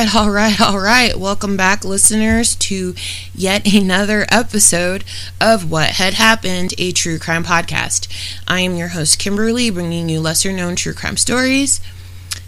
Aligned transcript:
All 0.00 0.06
right, 0.06 0.14
all 0.14 0.30
right, 0.30 0.60
all 0.60 0.66
right, 0.66 0.70
all 0.72 0.80
right. 0.80 1.16
Welcome 1.18 1.58
back, 1.58 1.84
listeners, 1.84 2.56
to 2.56 2.94
yet 3.34 3.70
another 3.70 4.24
episode 4.30 5.04
of 5.38 5.70
What 5.70 5.90
Had 5.90 6.14
Happened, 6.14 6.72
a 6.78 6.90
true 6.90 7.18
crime 7.18 7.44
podcast. 7.44 8.08
I 8.48 8.60
am 8.60 8.76
your 8.76 8.88
host, 8.88 9.18
Kimberly, 9.18 9.68
bringing 9.68 10.08
you 10.08 10.20
lesser 10.20 10.52
known 10.52 10.74
true 10.74 10.94
crime 10.94 11.18
stories. 11.18 11.82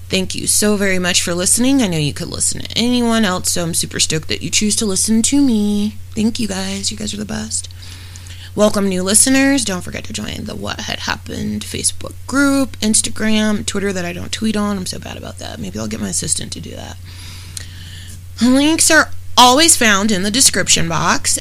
Thank 0.09 0.35
you 0.35 0.47
so 0.47 0.77
very 0.79 0.99
much 0.99 1.21
for 1.21 1.35
listening. 1.35 1.83
I 1.83 1.89
know 1.89 1.99
you 1.99 2.15
could 2.15 2.29
listen 2.29 2.63
to 2.63 2.79
anyone 2.79 3.27
else, 3.27 3.51
so 3.51 3.63
I'm 3.63 3.75
super 3.75 4.01
stoked 4.01 4.29
that 4.29 4.41
you 4.41 4.49
choose 4.49 4.75
to 4.77 4.87
listen 4.87 5.21
to 5.21 5.43
me. 5.43 5.97
Thank 6.15 6.41
you 6.41 6.49
guys. 6.49 6.91
You 6.91 6.97
guys 6.97 7.13
are 7.13 7.19
the 7.19 7.27
best. 7.27 7.69
Welcome, 8.55 8.89
new 8.89 9.03
listeners. 9.03 9.63
Don't 9.63 9.83
forget 9.83 10.05
to 10.05 10.15
join 10.15 10.45
the 10.45 10.57
What 10.57 10.81
Had 10.81 11.01
Happened 11.01 11.67
Facebook 11.67 12.15
group, 12.27 12.79
Instagram, 12.79 13.67
Twitter 13.67 13.93
that 13.93 14.07
I 14.07 14.15
don't 14.15 14.33
tweet 14.33 14.57
on. 14.57 14.79
I'm 14.79 14.87
so 14.87 14.99
bad 14.99 15.19
about 15.19 15.37
that. 15.37 15.59
Maybe 15.59 15.79
I'll 15.79 15.87
get 15.87 16.01
my 16.01 16.09
assistant 16.09 16.51
to 16.53 16.61
do 16.61 16.71
that. 16.71 16.97
Links 18.41 18.91
are 18.91 19.11
always 19.37 19.77
found 19.77 20.11
in 20.11 20.23
the 20.23 20.31
description 20.31 20.89
box 20.89 21.39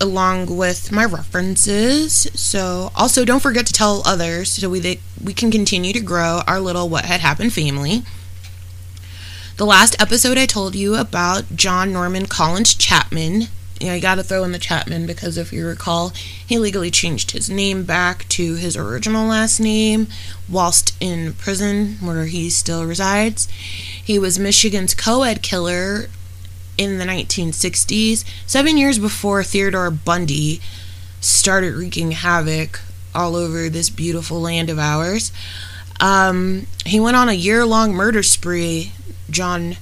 along 0.00 0.56
with 0.56 0.92
my 0.92 1.04
references. 1.04 2.28
So, 2.34 2.92
also 2.94 3.24
don't 3.24 3.42
forget 3.42 3.66
to 3.66 3.72
tell 3.72 4.02
others 4.06 4.52
so 4.52 4.68
we 4.68 4.80
they, 4.80 5.00
we 5.22 5.34
can 5.34 5.50
continue 5.50 5.92
to 5.92 6.00
grow 6.00 6.42
our 6.46 6.60
little 6.60 6.88
What 6.88 7.04
Had 7.04 7.20
Happened 7.20 7.52
family. 7.52 8.02
The 9.56 9.66
last 9.66 10.00
episode 10.00 10.38
I 10.38 10.46
told 10.46 10.76
you 10.76 10.94
about 10.94 11.56
John 11.56 11.92
Norman 11.92 12.26
Collins 12.26 12.74
Chapman 12.74 13.48
you 13.80 13.88
know, 13.88 13.94
you 13.94 14.00
got 14.00 14.16
to 14.16 14.22
throw 14.22 14.44
in 14.44 14.52
the 14.52 14.58
Chapman 14.58 15.06
because 15.06 15.38
if 15.38 15.52
you 15.52 15.66
recall, 15.66 16.10
he 16.44 16.58
legally 16.58 16.90
changed 16.90 17.30
his 17.30 17.48
name 17.48 17.84
back 17.84 18.28
to 18.28 18.56
his 18.56 18.76
original 18.76 19.28
last 19.28 19.60
name 19.60 20.08
whilst 20.48 20.96
in 21.00 21.34
prison 21.34 21.96
where 22.00 22.26
he 22.26 22.50
still 22.50 22.84
resides. 22.84 23.46
He 23.46 24.18
was 24.18 24.38
Michigan's 24.38 24.94
co 24.94 25.22
ed 25.22 25.42
killer 25.42 26.08
in 26.78 26.98
the 26.98 27.04
1960s, 27.04 28.24
seven 28.46 28.78
years 28.78 28.98
before 28.98 29.42
Theodore 29.42 29.90
Bundy 29.90 30.60
started 31.20 31.74
wreaking 31.74 32.12
havoc 32.12 32.80
all 33.14 33.34
over 33.34 33.68
this 33.68 33.90
beautiful 33.90 34.40
land 34.40 34.70
of 34.70 34.78
ours. 34.78 35.32
Um, 36.00 36.66
he 36.86 37.00
went 37.00 37.16
on 37.16 37.28
a 37.28 37.32
year 37.32 37.66
long 37.66 37.92
murder 37.92 38.22
spree, 38.22 38.92
John 39.28 39.76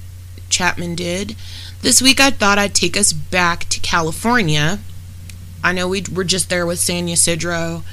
Chapman 0.49 0.95
did. 0.95 1.35
This 1.81 2.01
week, 2.01 2.19
I 2.19 2.31
thought 2.31 2.57
I'd 2.57 2.73
take 2.73 2.97
us 2.97 3.13
back 3.13 3.65
to 3.65 3.79
California. 3.79 4.79
I 5.63 5.73
know 5.73 5.87
we 5.87 6.03
were 6.11 6.23
just 6.23 6.49
there 6.49 6.65
with 6.65 6.79
San 6.79 7.07
Ysidro 7.07 7.83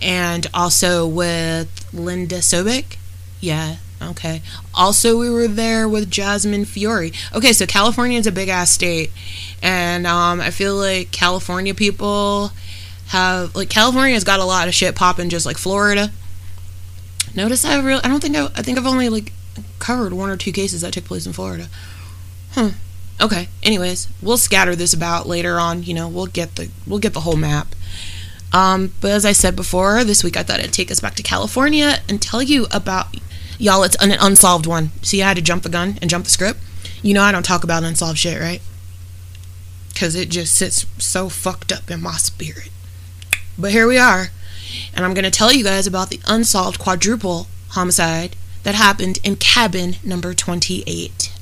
and 0.00 0.46
also 0.52 1.06
with 1.06 1.88
Linda 1.94 2.38
Sobek. 2.38 2.96
Yeah, 3.40 3.76
okay. 4.10 4.42
Also, 4.74 5.18
we 5.18 5.30
were 5.30 5.48
there 5.48 5.88
with 5.88 6.10
Jasmine 6.10 6.64
Fiore. 6.64 7.12
Okay, 7.34 7.52
so 7.52 7.66
California 7.66 8.18
is 8.18 8.26
a 8.26 8.32
big 8.32 8.48
ass 8.48 8.70
state, 8.70 9.10
and 9.62 10.06
um, 10.06 10.40
I 10.40 10.50
feel 10.50 10.76
like 10.76 11.10
California 11.10 11.74
people 11.74 12.52
have 13.08 13.54
like 13.54 13.68
California's 13.68 14.24
got 14.24 14.40
a 14.40 14.44
lot 14.44 14.68
of 14.68 14.74
shit 14.74 14.94
popping, 14.94 15.28
just 15.28 15.46
like 15.46 15.58
Florida. 15.58 16.10
Notice 17.34 17.64
I 17.64 17.80
really, 17.80 18.02
I 18.02 18.08
don't 18.08 18.20
think 18.20 18.36
I, 18.36 18.46
I 18.46 18.62
think 18.62 18.78
I've 18.78 18.86
only 18.86 19.08
like 19.08 19.32
covered 19.78 20.12
one 20.12 20.30
or 20.30 20.36
two 20.36 20.52
cases 20.52 20.80
that 20.82 20.92
took 20.92 21.04
place 21.04 21.26
in 21.26 21.32
Florida. 21.32 21.68
Huh. 22.52 22.70
Okay. 23.20 23.48
Anyways, 23.62 24.08
we'll 24.20 24.36
scatter 24.36 24.74
this 24.74 24.92
about 24.92 25.26
later 25.26 25.58
on. 25.58 25.82
You 25.82 25.94
know, 25.94 26.08
we'll 26.08 26.26
get 26.26 26.56
the 26.56 26.70
we'll 26.86 26.98
get 26.98 27.14
the 27.14 27.20
whole 27.20 27.36
map. 27.36 27.74
Um, 28.52 28.92
but 29.00 29.10
as 29.12 29.24
I 29.24 29.32
said 29.32 29.56
before, 29.56 30.04
this 30.04 30.22
week 30.22 30.36
I 30.36 30.42
thought 30.42 30.60
I'd 30.60 30.72
take 30.72 30.90
us 30.90 31.00
back 31.00 31.14
to 31.14 31.22
California 31.22 31.98
and 32.08 32.20
tell 32.20 32.42
you 32.42 32.66
about 32.70 33.16
y'all. 33.62 33.84
It's 33.84 33.96
an 33.96 34.12
unsolved 34.12 34.66
one. 34.66 34.90
See, 35.02 35.22
I 35.22 35.28
had 35.28 35.36
to 35.36 35.42
jump 35.42 35.62
the 35.62 35.68
gun 35.68 35.96
and 36.00 36.10
jump 36.10 36.24
the 36.24 36.30
script. 36.30 36.58
You 37.00 37.14
know, 37.14 37.22
I 37.22 37.32
don't 37.32 37.44
talk 37.44 37.64
about 37.64 37.84
unsolved 37.84 38.18
shit, 38.18 38.40
right? 38.40 38.60
Because 39.92 40.14
it 40.14 40.28
just 40.28 40.54
sits 40.54 40.86
so 40.98 41.28
fucked 41.28 41.72
up 41.72 41.90
in 41.90 42.02
my 42.02 42.16
spirit. 42.16 42.70
But 43.58 43.70
here 43.70 43.86
we 43.86 43.98
are, 43.98 44.28
and 44.94 45.04
I'm 45.04 45.14
going 45.14 45.24
to 45.24 45.30
tell 45.30 45.52
you 45.52 45.62
guys 45.62 45.86
about 45.86 46.10
the 46.10 46.20
unsolved 46.26 46.78
quadruple 46.78 47.46
homicide 47.70 48.34
that 48.64 48.74
happened 48.74 49.18
in 49.22 49.36
cabin 49.36 49.96
number 50.02 50.34
28. 50.34 51.32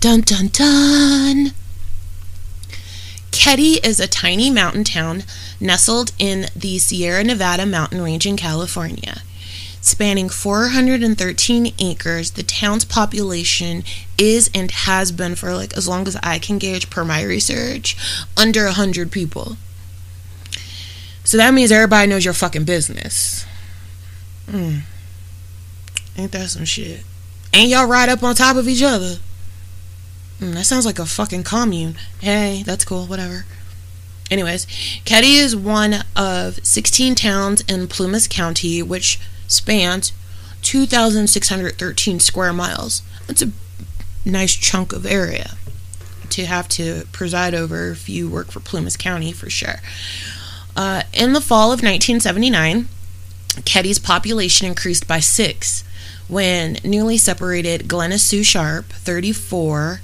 Dun 0.00 0.20
dun 0.20 0.48
dun! 0.48 1.52
Keddie 3.30 3.84
is 3.84 4.00
a 4.00 4.06
tiny 4.06 4.50
mountain 4.50 4.84
town 4.84 5.24
nestled 5.58 6.12
in 6.18 6.46
the 6.54 6.78
Sierra 6.78 7.24
Nevada 7.24 7.64
mountain 7.64 8.02
range 8.02 8.26
in 8.26 8.36
California. 8.36 9.22
Spanning 9.90 10.28
413 10.28 11.74
acres, 11.80 12.30
the 12.30 12.44
town's 12.44 12.84
population 12.84 13.82
is 14.16 14.48
and 14.54 14.70
has 14.70 15.10
been 15.10 15.34
for 15.34 15.52
like 15.52 15.76
as 15.76 15.88
long 15.88 16.06
as 16.06 16.14
I 16.22 16.38
can 16.38 16.58
gauge 16.58 16.90
per 16.90 17.04
my 17.04 17.24
research, 17.24 17.96
under 18.36 18.66
100 18.66 19.10
people. 19.10 19.56
So 21.24 21.36
that 21.38 21.52
means 21.52 21.72
everybody 21.72 22.08
knows 22.08 22.24
your 22.24 22.34
fucking 22.34 22.62
business. 22.62 23.44
Hmm. 24.48 24.78
Ain't 26.16 26.30
that 26.30 26.50
some 26.50 26.64
shit? 26.64 27.02
Ain't 27.52 27.70
y'all 27.70 27.88
right 27.88 28.08
up 28.08 28.22
on 28.22 28.36
top 28.36 28.54
of 28.54 28.68
each 28.68 28.84
other? 28.84 29.16
Mm, 30.38 30.54
that 30.54 30.66
sounds 30.66 30.86
like 30.86 31.00
a 31.00 31.04
fucking 31.04 31.42
commune. 31.42 31.96
Hey, 32.20 32.62
that's 32.64 32.84
cool, 32.84 33.06
whatever. 33.06 33.44
Anyways, 34.30 34.66
Keddie 35.04 35.34
is 35.34 35.56
one 35.56 36.04
of 36.14 36.64
16 36.64 37.16
towns 37.16 37.62
in 37.62 37.88
Plumas 37.88 38.28
County, 38.28 38.84
which 38.84 39.18
spans 39.50 40.12
2,613 40.62 42.20
square 42.20 42.52
miles. 42.52 43.02
That's 43.26 43.42
a 43.42 43.52
nice 44.24 44.54
chunk 44.54 44.92
of 44.92 45.06
area 45.06 45.52
to 46.30 46.46
have 46.46 46.68
to 46.68 47.06
preside 47.12 47.54
over 47.54 47.90
if 47.90 48.08
you 48.08 48.28
work 48.28 48.50
for 48.50 48.60
Plumas 48.60 48.96
County, 48.96 49.32
for 49.32 49.50
sure. 49.50 49.80
Uh, 50.76 51.02
in 51.12 51.32
the 51.32 51.40
fall 51.40 51.72
of 51.72 51.82
1979, 51.82 52.88
Keddie's 53.64 53.98
population 53.98 54.66
increased 54.66 55.08
by 55.08 55.18
six 55.18 55.84
when 56.28 56.76
newly 56.84 57.18
separated 57.18 57.88
Glenna 57.88 58.18
Sue 58.18 58.44
Sharp, 58.44 58.86
34, 58.86 60.00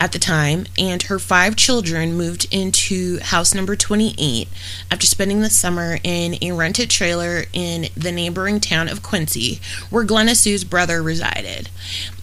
at 0.00 0.12
the 0.12 0.18
time, 0.18 0.66
and 0.76 1.02
her 1.04 1.18
five 1.18 1.56
children 1.56 2.16
moved 2.16 2.46
into 2.50 3.18
house 3.20 3.54
number 3.54 3.76
28 3.76 4.48
after 4.90 5.06
spending 5.06 5.40
the 5.40 5.50
summer 5.50 5.98
in 6.02 6.36
a 6.42 6.52
rented 6.52 6.90
trailer 6.90 7.44
in 7.52 7.86
the 7.96 8.12
neighboring 8.12 8.60
town 8.60 8.88
of 8.88 9.02
Quincy, 9.02 9.60
where 9.90 10.04
Glenna 10.04 10.34
Sue's 10.34 10.64
brother 10.64 11.02
resided. 11.02 11.70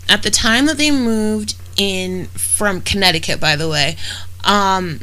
At 0.10 0.24
the 0.24 0.30
time 0.30 0.66
that 0.66 0.78
they 0.78 0.92
moved 0.92 1.56
in 1.78 2.26
from 2.28 2.82
Connecticut, 2.82 3.40
by 3.40 3.56
the 3.56 3.70
way, 3.70 3.96
um, 4.44 5.00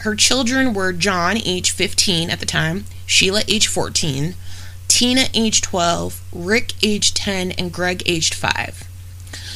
her 0.00 0.14
children 0.14 0.74
were 0.74 0.92
John, 0.92 1.38
age 1.38 1.70
15 1.70 2.28
at 2.30 2.40
the 2.40 2.46
time, 2.46 2.84
Sheila, 3.06 3.42
age 3.48 3.66
14, 3.66 4.34
Tina, 4.88 5.24
age 5.32 5.62
12, 5.62 6.22
Rick, 6.32 6.74
age 6.82 7.14
10, 7.14 7.52
and 7.52 7.72
Greg, 7.72 8.02
aged 8.06 8.34
5. 8.34 8.88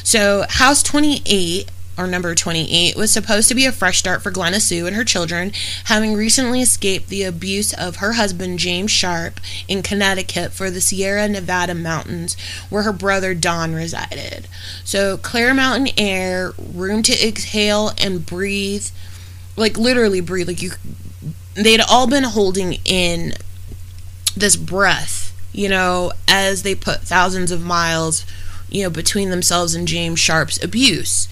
So, 0.03 0.47
House 0.49 0.83
28 0.83 1.71
or 1.99 2.06
number 2.06 2.35
28, 2.35 2.97
was 2.97 3.11
supposed 3.11 3.49
to 3.49 3.55
be 3.55 3.67
a 3.67 3.73
fresh 3.73 3.99
start 3.99 4.23
for 4.23 4.31
Glenna 4.31 4.61
Sue 4.61 4.87
and 4.87 4.95
her 4.95 5.05
children, 5.05 5.50
having 5.85 6.15
recently 6.15 6.62
escaped 6.62 7.09
the 7.09 7.25
abuse 7.25 7.75
of 7.75 7.97
her 7.97 8.12
husband 8.12 8.61
James 8.61 8.93
Sharp 8.93 9.41
in 9.67 9.83
Connecticut 9.83 10.53
for 10.53 10.71
the 10.71 10.81
Sierra 10.81 11.29
Nevada 11.29 11.75
mountains, 11.75 12.37
where 12.71 12.85
her 12.85 12.93
brother 12.93 13.35
Don 13.35 13.75
resided. 13.75 14.47
So, 14.85 15.17
clear 15.17 15.53
mountain 15.53 15.93
air, 15.99 16.53
room 16.56 17.03
to 17.03 17.27
exhale 17.27 17.91
and 17.99 18.25
breathe, 18.25 18.87
like 19.56 19.77
literally 19.77 20.21
breathe, 20.21 20.47
like 20.47 20.62
you. 20.62 20.71
They'd 21.55 21.81
all 21.81 22.06
been 22.06 22.23
holding 22.23 22.75
in 22.85 23.33
this 24.37 24.55
breath, 24.55 25.37
you 25.53 25.69
know, 25.69 26.12
as 26.29 26.62
they 26.62 26.77
put 26.77 27.01
thousands 27.01 27.51
of 27.51 27.65
miles, 27.65 28.25
you 28.71 28.85
know, 28.85 28.91
between 28.91 29.31
themselves 29.31 29.75
and 29.75 29.89
James 29.89 30.21
Sharp's 30.21 30.62
abuse 30.62 31.27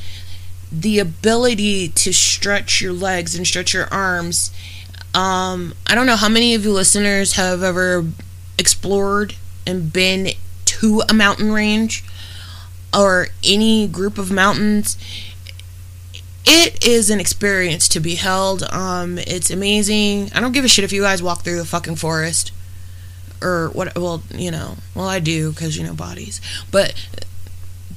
the 0.70 0.98
ability 0.98 1.88
to 1.88 2.12
stretch 2.12 2.80
your 2.80 2.92
legs 2.92 3.34
and 3.34 3.46
stretch 3.46 3.72
your 3.72 3.86
arms. 3.92 4.50
Um, 5.14 5.74
I 5.86 5.94
don't 5.94 6.06
know 6.06 6.16
how 6.16 6.28
many 6.28 6.54
of 6.54 6.64
you 6.64 6.72
listeners 6.72 7.34
have 7.34 7.62
ever 7.62 8.04
explored 8.58 9.34
and 9.66 9.92
been 9.92 10.30
to 10.66 11.02
a 11.08 11.14
mountain 11.14 11.52
range 11.52 12.04
or 12.96 13.28
any 13.44 13.86
group 13.86 14.18
of 14.18 14.30
mountains. 14.30 14.96
It 16.44 16.86
is 16.86 17.10
an 17.10 17.18
experience 17.18 17.88
to 17.88 18.00
be 18.00 18.14
held. 18.14 18.62
Um, 18.64 19.18
it's 19.18 19.50
amazing. 19.50 20.30
I 20.34 20.40
don't 20.40 20.52
give 20.52 20.64
a 20.64 20.68
shit 20.68 20.84
if 20.84 20.92
you 20.92 21.02
guys 21.02 21.22
walk 21.22 21.42
through 21.42 21.56
the 21.56 21.64
fucking 21.64 21.96
forest 21.96 22.52
or 23.42 23.70
what. 23.72 23.96
Well, 23.96 24.22
you 24.30 24.50
know, 24.50 24.76
well 24.94 25.08
I 25.08 25.18
do 25.18 25.50
because 25.50 25.76
you 25.76 25.84
know 25.84 25.94
bodies, 25.94 26.40
but 26.70 26.94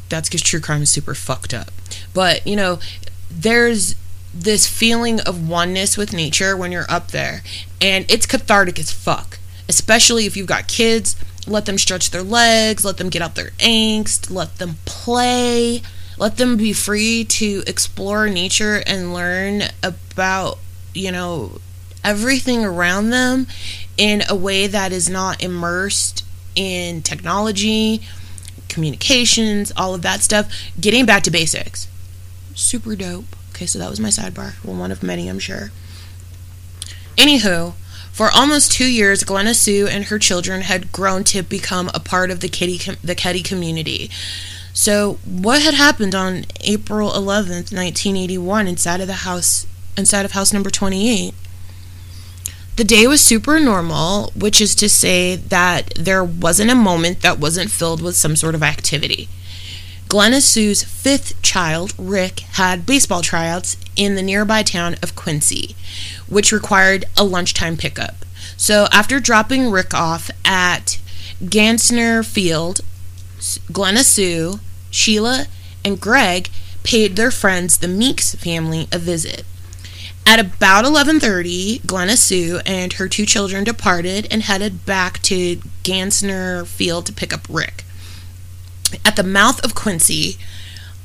that's 0.09 0.27
because 0.27 0.41
true 0.41 0.59
crime 0.59 0.81
is 0.81 0.89
super 0.89 1.13
fucked 1.13 1.53
up. 1.53 1.71
But, 2.13 2.45
you 2.45 2.56
know, 2.56 2.79
there's 3.31 3.95
this 4.33 4.67
feeling 4.67 5.19
of 5.21 5.47
oneness 5.47 5.97
with 5.97 6.13
nature 6.13 6.57
when 6.57 6.71
you're 6.71 6.89
up 6.89 7.11
there. 7.11 7.44
And 7.81 8.09
it's 8.11 8.25
cathartic 8.25 8.77
as 8.79 8.91
fuck. 8.91 9.39
Especially 9.67 10.25
if 10.25 10.35
you've 10.35 10.47
got 10.47 10.67
kids. 10.67 11.15
Let 11.47 11.65
them 11.65 11.77
stretch 11.77 12.11
their 12.11 12.21
legs, 12.21 12.85
let 12.85 12.97
them 12.97 13.09
get 13.09 13.23
out 13.23 13.33
their 13.33 13.51
angst, 13.59 14.29
let 14.29 14.57
them 14.57 14.75
play. 14.85 15.81
let 16.19 16.35
them 16.35 16.57
be 16.57 16.73
free 16.73 17.23
to 17.23 17.63
explore 17.65 18.27
nature 18.27 18.83
and 18.85 19.13
learn 19.13 19.63
about, 19.81 20.59
you 20.94 21.12
know, 21.12 21.59
everything 22.03 22.63
around 22.63 23.09
them 23.09 23.47
in 23.97 24.21
a 24.29 24.35
way 24.35 24.67
that 24.67 24.91
is 24.91 25.09
not 25.09 25.41
immersed 25.41 26.25
in 26.55 27.01
technology, 27.01 28.01
communications, 28.69 29.71
all 29.75 29.94
of 29.94 30.01
that 30.04 30.21
stuff. 30.21 30.51
Getting 30.80 31.06
back 31.06 31.24
to 31.24 31.31
basics. 31.31 31.88
Super 32.56 32.95
dope. 32.95 33.25
Okay, 33.51 33.66
so 33.66 33.80
that 33.80 33.89
was 33.89 34.00
my 34.00 34.10
sidebar. 34.10 34.63
Well, 34.63 34.77
one 34.77 34.92
of 34.92 35.04
many, 35.04 35.27
I'm 35.27 35.39
sure. 35.39 35.71
Anywho, 37.18 37.74
for 38.12 38.30
almost 38.33 38.71
two 38.71 38.86
years, 38.86 39.24
Glenna 39.24 39.54
Sue 39.54 39.88
and 39.88 40.06
her 40.06 40.19
children 40.19 40.62
had 40.62 40.92
grown 40.92 41.24
to 41.25 41.42
become 41.42 41.89
a 41.94 42.00
part 42.00 42.31
of 42.31 42.39
the 42.39 42.50
Kitty 42.50 42.77
the 43.04 43.16
Keddie 43.16 43.44
community. 43.44 44.10
So, 44.74 45.19
what 45.25 45.62
had 45.62 45.74
happened 45.74 46.15
on 46.15 46.45
April 46.62 47.12
11th, 47.12 47.74
1981, 47.74 48.68
inside 48.68 49.01
of 49.01 49.07
the 49.07 49.13
house, 49.13 49.68
inside 49.98 50.24
of 50.24 50.31
house 50.31 50.54
number 50.54 50.69
28? 50.69 51.33
The 52.79 52.85
day 52.85 53.07
was 53.07 53.19
super 53.19 53.59
normal, 53.59 54.31
which 54.37 54.61
is 54.61 54.73
to 54.75 54.87
say 54.87 55.35
that 55.35 55.91
there 55.97 56.23
wasn't 56.23 56.71
a 56.71 56.75
moment 56.75 57.21
that 57.23 57.37
wasn't 57.37 57.71
filled 57.71 58.01
with 58.01 58.15
some 58.15 58.37
sort 58.37 58.55
of 58.55 58.63
activity. 58.63 59.27
Glenna 60.07 60.39
Sue's 60.39 60.81
fifth 60.81 61.41
child, 61.41 61.93
Rick, 61.97 62.39
had 62.53 62.85
baseball 62.85 63.21
tryouts 63.21 63.75
in 63.97 64.15
the 64.15 64.21
nearby 64.21 64.63
town 64.63 64.95
of 65.03 65.13
Quincy, 65.13 65.75
which 66.29 66.53
required 66.53 67.03
a 67.17 67.25
lunchtime 67.25 67.75
pickup. 67.75 68.23
So 68.55 68.87
after 68.93 69.19
dropping 69.19 69.71
Rick 69.71 69.93
off 69.93 70.31
at 70.45 70.99
Gansner 71.43 72.25
Field, 72.25 72.79
Glenna 73.73 74.05
Sue, 74.05 74.61
Sheila, 74.89 75.47
and 75.83 75.99
Greg 75.99 76.47
paid 76.83 77.17
their 77.17 77.29
friends, 77.29 77.79
the 77.79 77.89
Meeks 77.89 78.35
family, 78.35 78.87
a 78.93 78.97
visit. 78.97 79.43
At 80.25 80.39
about 80.39 80.86
11:30, 80.86 81.86
Glenna 81.88 82.16
Sue 82.16 82.60
and 82.66 82.94
her 82.94 83.07
two 83.07 83.25
children 83.25 83.63
departed 83.63 84.27
and 84.30 84.44
headed 84.44 84.86
back 84.86 85.21
to 85.24 85.57
Gansner 85.83 86.68
Field 86.68 87.06
to 87.07 87.13
pick 87.13 87.33
up 87.33 87.48
Rick. 87.50 87.83
At 89.06 89.16
the 89.16 89.24
mouth 89.24 89.63
of 89.63 89.75
Quincy, 89.75 90.38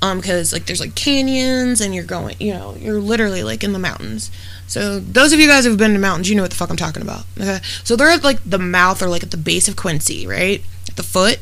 um, 0.05 0.20
because 0.20 0.52
like 0.52 0.66
there's 0.66 0.81
like 0.81 0.94
canyons 0.94 1.81
and 1.81 1.94
you're 1.94 2.05
going, 2.05 2.37
you 2.38 2.52
know, 2.52 2.76
you're 2.78 3.00
literally 3.00 3.43
like 3.43 3.64
in 3.64 3.72
the 3.72 3.78
mountains. 3.78 4.31
So 4.66 5.00
those 5.00 5.32
of 5.32 5.40
you 5.40 5.49
guys 5.49 5.64
who've 5.64 5.78
been 5.78 5.94
to 5.94 5.99
mountains, 5.99 6.28
you 6.28 6.37
know 6.37 6.43
what 6.43 6.50
the 6.50 6.56
fuck 6.56 6.69
I'm 6.69 6.76
talking 6.76 7.02
about. 7.02 7.25
Okay, 7.40 7.60
so 7.82 7.96
they're 7.96 8.10
at 8.10 8.22
like 8.22 8.40
the 8.44 8.58
mouth 8.58 9.02
or 9.02 9.08
like 9.08 9.22
at 9.22 9.31
the 9.31 9.38
base 9.38 9.69
of 9.69 9.76
Quincy, 9.76 10.26
right, 10.26 10.62
at 10.88 10.96
the 10.96 11.02
foot. 11.02 11.38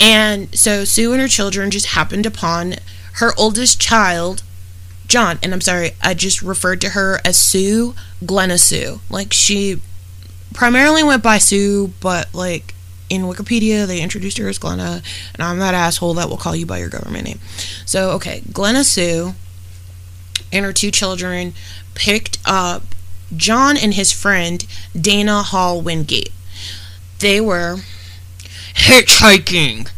And 0.00 0.52
so 0.58 0.84
Sue 0.84 1.12
and 1.12 1.22
her 1.22 1.28
children 1.28 1.70
just 1.70 1.86
happened 1.86 2.26
upon 2.26 2.74
her 3.14 3.32
oldest 3.36 3.80
child, 3.80 4.42
John. 5.06 5.38
And 5.42 5.52
I'm 5.52 5.60
sorry, 5.60 5.92
I 6.02 6.14
just 6.14 6.42
referred 6.42 6.80
to 6.82 6.90
her 6.90 7.20
as 7.24 7.36
Sue, 7.36 7.94
Glenna 8.24 8.58
Sue. 8.58 9.00
Like 9.10 9.32
she 9.32 9.80
primarily 10.52 11.02
went 11.02 11.22
by 11.22 11.38
Sue, 11.38 11.92
but 12.00 12.34
like 12.34 12.74
in 13.10 13.22
Wikipedia, 13.22 13.86
they 13.86 14.00
introduced 14.00 14.38
her 14.38 14.48
as 14.48 14.58
Glenna, 14.58 15.02
and 15.34 15.42
I'm 15.42 15.58
that 15.58 15.74
asshole 15.74 16.14
that 16.14 16.28
will 16.28 16.36
call 16.36 16.56
you 16.56 16.66
by 16.66 16.78
your 16.78 16.88
government 16.88 17.24
name. 17.24 17.40
So, 17.84 18.10
okay, 18.12 18.42
Glenna 18.52 18.84
Sue 18.84 19.34
and 20.52 20.64
her 20.64 20.72
two 20.72 20.90
children 20.90 21.54
picked 21.94 22.38
up 22.44 22.82
John 23.36 23.76
and 23.76 23.94
his 23.94 24.12
friend 24.12 24.66
Dana 24.98 25.42
Hall 25.42 25.80
Wingate. 25.80 26.32
They 27.18 27.40
were 27.40 27.78
hitchhiking 28.74 29.90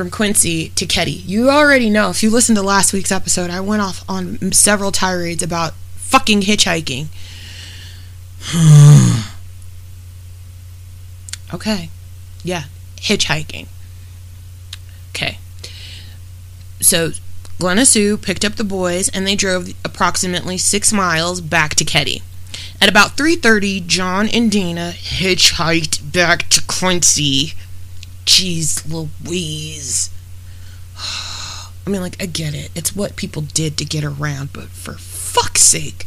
from 0.00 0.10
Quincy 0.10 0.70
to 0.70 0.86
Keddie. 0.86 1.10
You 1.10 1.50
already 1.50 1.90
know, 1.90 2.08
if 2.08 2.22
you 2.22 2.30
listened 2.30 2.56
to 2.56 2.62
last 2.62 2.94
week's 2.94 3.12
episode, 3.12 3.50
I 3.50 3.60
went 3.60 3.82
off 3.82 4.02
on 4.08 4.50
several 4.50 4.92
tirades 4.92 5.42
about 5.42 5.74
fucking 5.96 6.40
hitchhiking. 6.40 7.08
okay. 11.54 11.90
Yeah, 12.42 12.62
hitchhiking. 12.96 13.66
Okay. 15.10 15.36
So 16.80 17.10
Glenna 17.58 17.84
Sue 17.84 18.16
picked 18.16 18.46
up 18.46 18.54
the 18.54 18.64
boys 18.64 19.10
and 19.10 19.26
they 19.26 19.36
drove 19.36 19.68
approximately 19.84 20.56
six 20.56 20.94
miles 20.94 21.42
back 21.42 21.74
to 21.74 21.84
Keddie. 21.84 22.22
At 22.80 22.88
about 22.88 23.18
3.30, 23.18 23.86
John 23.86 24.30
and 24.30 24.50
Dana 24.50 24.94
hitchhiked 24.96 26.10
back 26.10 26.48
to 26.48 26.62
Quincy. 26.66 27.52
Jeez 28.30 28.88
Louise. 28.88 30.08
I 30.96 31.90
mean, 31.90 32.00
like, 32.00 32.22
I 32.22 32.26
get 32.26 32.54
it. 32.54 32.70
It's 32.76 32.94
what 32.94 33.16
people 33.16 33.42
did 33.42 33.76
to 33.78 33.84
get 33.84 34.04
around, 34.04 34.52
but 34.52 34.68
for 34.68 34.92
fuck's 34.92 35.62
sake, 35.62 36.06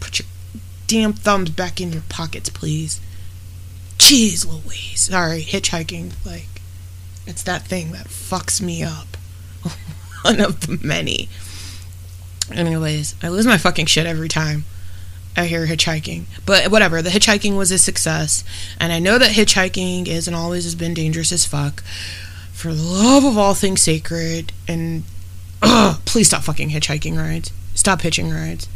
put 0.00 0.18
your 0.18 0.26
damn 0.86 1.12
thumbs 1.12 1.50
back 1.50 1.82
in 1.82 1.92
your 1.92 2.02
pockets, 2.08 2.48
please. 2.48 2.98
Jeez 3.98 4.46
Louise. 4.46 5.00
Sorry, 5.00 5.42
hitchhiking, 5.42 6.12
like, 6.24 6.62
it's 7.26 7.42
that 7.42 7.66
thing 7.66 7.92
that 7.92 8.06
fucks 8.06 8.62
me 8.62 8.82
up. 8.82 9.18
One 10.22 10.40
of 10.40 10.66
the 10.66 10.78
many. 10.82 11.28
Anyways, 12.50 13.16
I 13.22 13.28
lose 13.28 13.46
my 13.46 13.58
fucking 13.58 13.86
shit 13.86 14.06
every 14.06 14.28
time 14.30 14.64
I 15.38 15.46
hear 15.46 15.66
hitchhiking. 15.66 16.24
But 16.44 16.70
whatever, 16.70 17.00
the 17.00 17.10
hitchhiking 17.10 17.56
was 17.56 17.70
a 17.70 17.78
success. 17.78 18.44
And 18.80 18.92
I 18.92 18.98
know 18.98 19.18
that 19.18 19.32
hitchhiking 19.32 20.08
is 20.08 20.26
and 20.26 20.36
always 20.36 20.64
has 20.64 20.74
been 20.74 20.94
dangerous 20.94 21.32
as 21.32 21.46
fuck. 21.46 21.82
For 22.52 22.74
the 22.74 22.82
love 22.82 23.24
of 23.24 23.38
all 23.38 23.54
things 23.54 23.80
sacred. 23.80 24.52
And 24.66 25.04
ugh, 25.62 26.00
please 26.04 26.26
stop 26.26 26.42
fucking 26.42 26.70
hitchhiking 26.70 27.16
rides. 27.16 27.52
Stop 27.74 28.02
hitching 28.02 28.30
rides. 28.30 28.68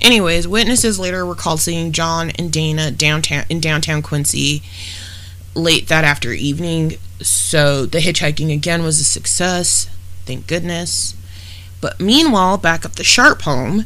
Anyways, 0.00 0.46
witnesses 0.46 0.98
later 0.98 1.24
recalled 1.24 1.60
seeing 1.60 1.92
John 1.92 2.30
and 2.30 2.52
Dana 2.52 2.90
downtown 2.90 3.44
in 3.48 3.60
downtown 3.60 4.02
Quincy 4.02 4.62
late 5.54 5.88
that 5.88 6.04
after 6.04 6.32
evening. 6.32 6.94
So 7.20 7.86
the 7.86 7.98
hitchhiking 7.98 8.52
again 8.52 8.82
was 8.82 9.00
a 9.00 9.04
success. 9.04 9.88
Thank 10.24 10.46
goodness. 10.46 11.14
But 11.80 12.00
meanwhile, 12.00 12.58
back 12.58 12.84
at 12.84 12.94
the 12.94 13.04
Sharp 13.04 13.42
home, 13.42 13.84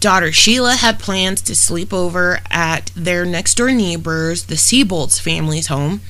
daughter 0.00 0.32
Sheila 0.32 0.76
had 0.76 0.98
plans 0.98 1.42
to 1.42 1.54
sleep 1.54 1.92
over 1.92 2.40
at 2.50 2.90
their 2.96 3.26
next 3.26 3.54
door 3.54 3.70
neighbors, 3.70 4.44
the 4.44 4.54
Seabolts 4.56 5.20
family's 5.20 5.68
home. 5.68 6.00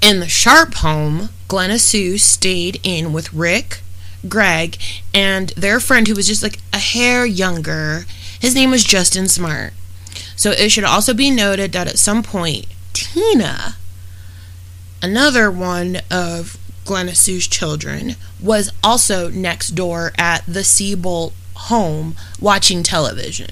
In 0.00 0.20
the 0.20 0.28
Sharp 0.28 0.74
home, 0.76 1.28
Glenna 1.46 1.78
Sue 1.78 2.16
stayed 2.16 2.80
in 2.82 3.12
with 3.12 3.34
Rick, 3.34 3.82
Greg, 4.26 4.78
and 5.12 5.50
their 5.50 5.78
friend 5.78 6.08
who 6.08 6.14
was 6.14 6.26
just 6.26 6.42
like 6.42 6.58
a 6.72 6.78
hair 6.78 7.26
younger. 7.26 8.06
His 8.40 8.54
name 8.54 8.70
was 8.70 8.82
Justin 8.82 9.28
Smart. 9.28 9.74
So 10.34 10.52
it 10.52 10.70
should 10.70 10.84
also 10.84 11.12
be 11.12 11.30
noted 11.30 11.72
that 11.72 11.86
at 11.86 11.98
some 11.98 12.22
point, 12.22 12.66
Tina, 12.94 13.76
another 15.02 15.50
one 15.50 15.98
of 16.10 16.56
Glenna 16.86 17.14
Sue's 17.14 17.46
children, 17.46 18.16
was 18.40 18.72
also 18.82 19.28
next 19.28 19.70
door 19.72 20.12
at 20.16 20.42
the 20.46 20.60
Seabolt 20.60 21.32
home 21.68 22.16
watching 22.40 22.82
television. 22.82 23.50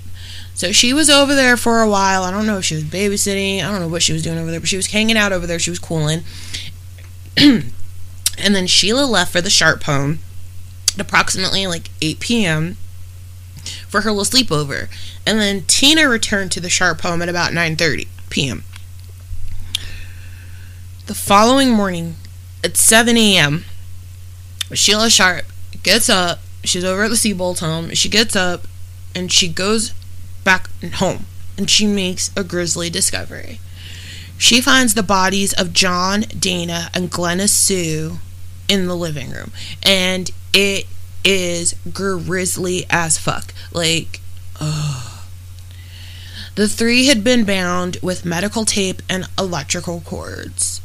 So 0.54 0.72
she 0.72 0.92
was 0.92 1.08
over 1.08 1.34
there 1.34 1.56
for 1.56 1.80
a 1.82 1.88
while. 1.88 2.24
I 2.24 2.30
don't 2.30 2.46
know 2.46 2.58
if 2.58 2.64
she 2.64 2.74
was 2.74 2.84
babysitting. 2.84 3.62
I 3.62 3.70
don't 3.70 3.80
know 3.80 3.88
what 3.88 4.02
she 4.02 4.12
was 4.12 4.22
doing 4.22 4.38
over 4.38 4.50
there, 4.50 4.60
but 4.60 4.68
she 4.68 4.76
was 4.76 4.88
hanging 4.88 5.16
out 5.16 5.32
over 5.32 5.46
there. 5.46 5.58
She 5.58 5.70
was 5.70 5.78
cooling. 5.78 6.24
and 7.36 7.62
then 8.36 8.66
Sheila 8.66 9.04
left 9.04 9.32
for 9.32 9.40
the 9.40 9.50
Sharp 9.50 9.84
home 9.84 10.18
at 10.94 11.00
approximately 11.00 11.66
like 11.68 11.90
8 12.02 12.18
p.m. 12.18 12.76
for 13.88 14.00
her 14.00 14.10
little 14.10 14.24
sleepover. 14.24 14.88
And 15.24 15.38
then 15.38 15.62
Tina 15.68 16.08
returned 16.08 16.50
to 16.52 16.60
the 16.60 16.70
Sharp 16.70 17.02
home 17.02 17.22
at 17.22 17.28
about 17.28 17.52
9:30 17.52 18.08
p.m. 18.30 18.64
The 21.06 21.14
following 21.14 21.70
morning 21.70 22.16
at 22.64 22.76
7 22.76 23.16
a.m., 23.16 23.64
Sheila 24.72 25.08
Sharp 25.08 25.44
gets 25.82 26.10
up. 26.10 26.40
She's 26.64 26.84
over 26.84 27.04
at 27.04 27.10
the 27.10 27.16
Seabolt 27.16 27.60
home. 27.60 27.90
She 27.94 28.08
gets 28.08 28.36
up 28.36 28.66
and 29.14 29.32
she 29.32 29.48
goes 29.48 29.94
back 30.44 30.68
home 30.94 31.26
and 31.56 31.68
she 31.68 31.86
makes 31.86 32.30
a 32.36 32.44
grisly 32.44 32.90
discovery. 32.90 33.60
She 34.36 34.60
finds 34.60 34.94
the 34.94 35.02
bodies 35.02 35.52
of 35.52 35.72
John, 35.72 36.20
Dana, 36.38 36.90
and 36.94 37.10
Glenna 37.10 37.48
Sue 37.48 38.18
in 38.68 38.86
the 38.86 38.96
living 38.96 39.30
room. 39.30 39.52
And 39.82 40.30
it 40.52 40.86
is 41.24 41.74
grisly 41.92 42.86
as 42.88 43.18
fuck. 43.18 43.52
Like, 43.72 44.20
ugh. 44.60 45.18
The 46.54 46.68
three 46.68 47.06
had 47.06 47.22
been 47.22 47.44
bound 47.44 47.98
with 48.02 48.24
medical 48.24 48.64
tape 48.64 49.02
and 49.08 49.28
electrical 49.38 50.00
cords. 50.00 50.80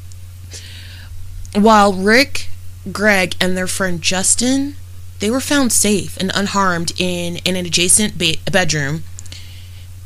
While 1.55 1.93
Rick, 1.93 2.49
Greg, 2.91 3.35
and 3.39 3.55
their 3.55 3.67
friend 3.67 4.01
Justin, 4.01 4.75
they 5.19 5.29
were 5.29 5.39
found 5.39 5.71
safe 5.71 6.17
and 6.17 6.31
unharmed 6.33 6.91
in, 6.99 7.37
in 7.37 7.55
an 7.55 7.65
adjacent 7.65 8.17
ba- 8.17 8.37
bedroom. 8.51 9.03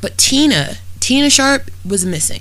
But 0.00 0.16
Tina, 0.16 0.76
Tina 1.00 1.30
Sharp, 1.30 1.70
was 1.84 2.04
missing. 2.04 2.40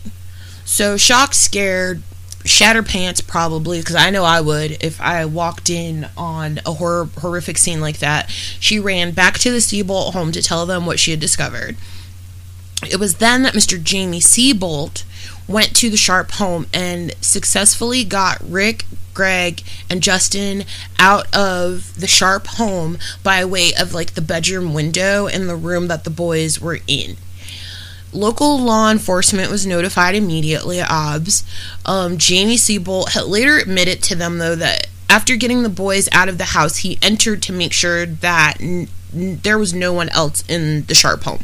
So, 0.64 0.98
shocked, 0.98 1.36
scared, 1.36 2.04
shatter 2.48 2.84
pants 2.84 3.22
probably 3.22 3.80
because 3.80 3.96
I 3.96 4.10
know 4.10 4.24
I 4.24 4.42
would 4.42 4.84
if 4.84 5.00
I 5.02 5.26
walked 5.26 5.70
in 5.70 6.08
on 6.16 6.60
a 6.66 6.74
horror, 6.74 7.10
horrific 7.18 7.58
scene 7.58 7.82
like 7.82 8.00
that. 8.00 8.30
She 8.30 8.80
ran 8.80 9.12
back 9.12 9.38
to 9.40 9.52
the 9.52 9.58
Seabolt 9.58 10.14
home 10.14 10.32
to 10.32 10.42
tell 10.42 10.66
them 10.66 10.86
what 10.86 11.00
she 11.00 11.12
had 11.12 11.20
discovered. 11.20 11.78
It 12.90 13.00
was 13.00 13.16
then 13.16 13.44
that 13.44 13.54
Mr. 13.54 13.82
Jamie 13.82 14.20
Seabolt 14.20 15.04
went 15.48 15.76
to 15.78 15.90
the 15.90 15.98
Sharp 15.98 16.32
home 16.32 16.68
and 16.74 17.14
successfully 17.22 18.04
got 18.04 18.38
Rick, 18.42 18.86
Greg, 19.14 19.64
and 19.90 20.04
Justin 20.04 20.66
out 21.00 21.34
of 21.36 22.00
the 22.00 22.08
Sharp 22.08 22.48
home 22.48 22.98
by 23.24 23.44
way 23.46 23.72
of 23.80 23.94
like 23.94 24.14
the 24.14 24.22
bedroom 24.22 24.74
window 24.74 25.28
in 25.28 25.48
the 25.48 25.56
room 25.56 25.88
that 25.88 26.04
the 26.04 26.10
boys 26.10 26.60
were 26.60 26.80
in. 26.88 27.18
Local 28.14 28.58
law 28.60 28.90
enforcement 28.90 29.52
was 29.52 29.66
notified 29.66 30.16
immediately 30.16 30.80
at 30.80 30.90
OBS. 30.90 31.44
Um, 31.86 32.18
Jamie 32.18 32.56
Seabolt 32.56 33.10
had 33.10 33.26
later 33.26 33.58
admitted 33.58 34.02
to 34.04 34.16
them, 34.16 34.38
though, 34.38 34.56
that 34.56 34.88
after 35.10 35.36
getting 35.36 35.64
the 35.64 35.70
boys 35.70 36.08
out 36.12 36.30
of 36.30 36.38
the 36.38 36.46
house, 36.46 36.78
he 36.78 36.98
entered 37.02 37.42
to 37.44 37.54
make 37.54 37.74
sure 37.74 38.06
that 38.06 38.58
n- 38.62 38.88
there 39.12 39.58
was 39.58 39.74
no 39.74 39.94
one 39.94 40.10
else 40.10 40.44
in 40.48 40.86
the 40.86 40.96
Sharp 40.96 41.24
home. 41.24 41.44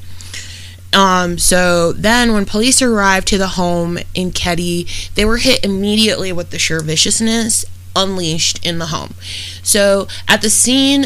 Um, 0.93 1.37
so 1.39 1.91
then, 1.91 2.33
when 2.33 2.45
police 2.45 2.81
arrived 2.81 3.27
to 3.29 3.37
the 3.37 3.47
home 3.49 3.97
in 4.13 4.31
Keddie, 4.31 4.87
they 5.15 5.25
were 5.25 5.37
hit 5.37 5.63
immediately 5.65 6.31
with 6.31 6.51
the 6.51 6.59
sheer 6.59 6.81
viciousness 6.81 7.65
unleashed 7.95 8.65
in 8.65 8.79
the 8.79 8.87
home. 8.87 9.13
So 9.61 10.07
at 10.27 10.41
the 10.41 10.49
scene, 10.49 11.05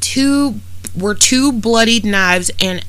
two 0.00 0.60
were 0.98 1.14
two 1.14 1.52
bloodied 1.52 2.04
knives 2.04 2.50
and 2.60 2.84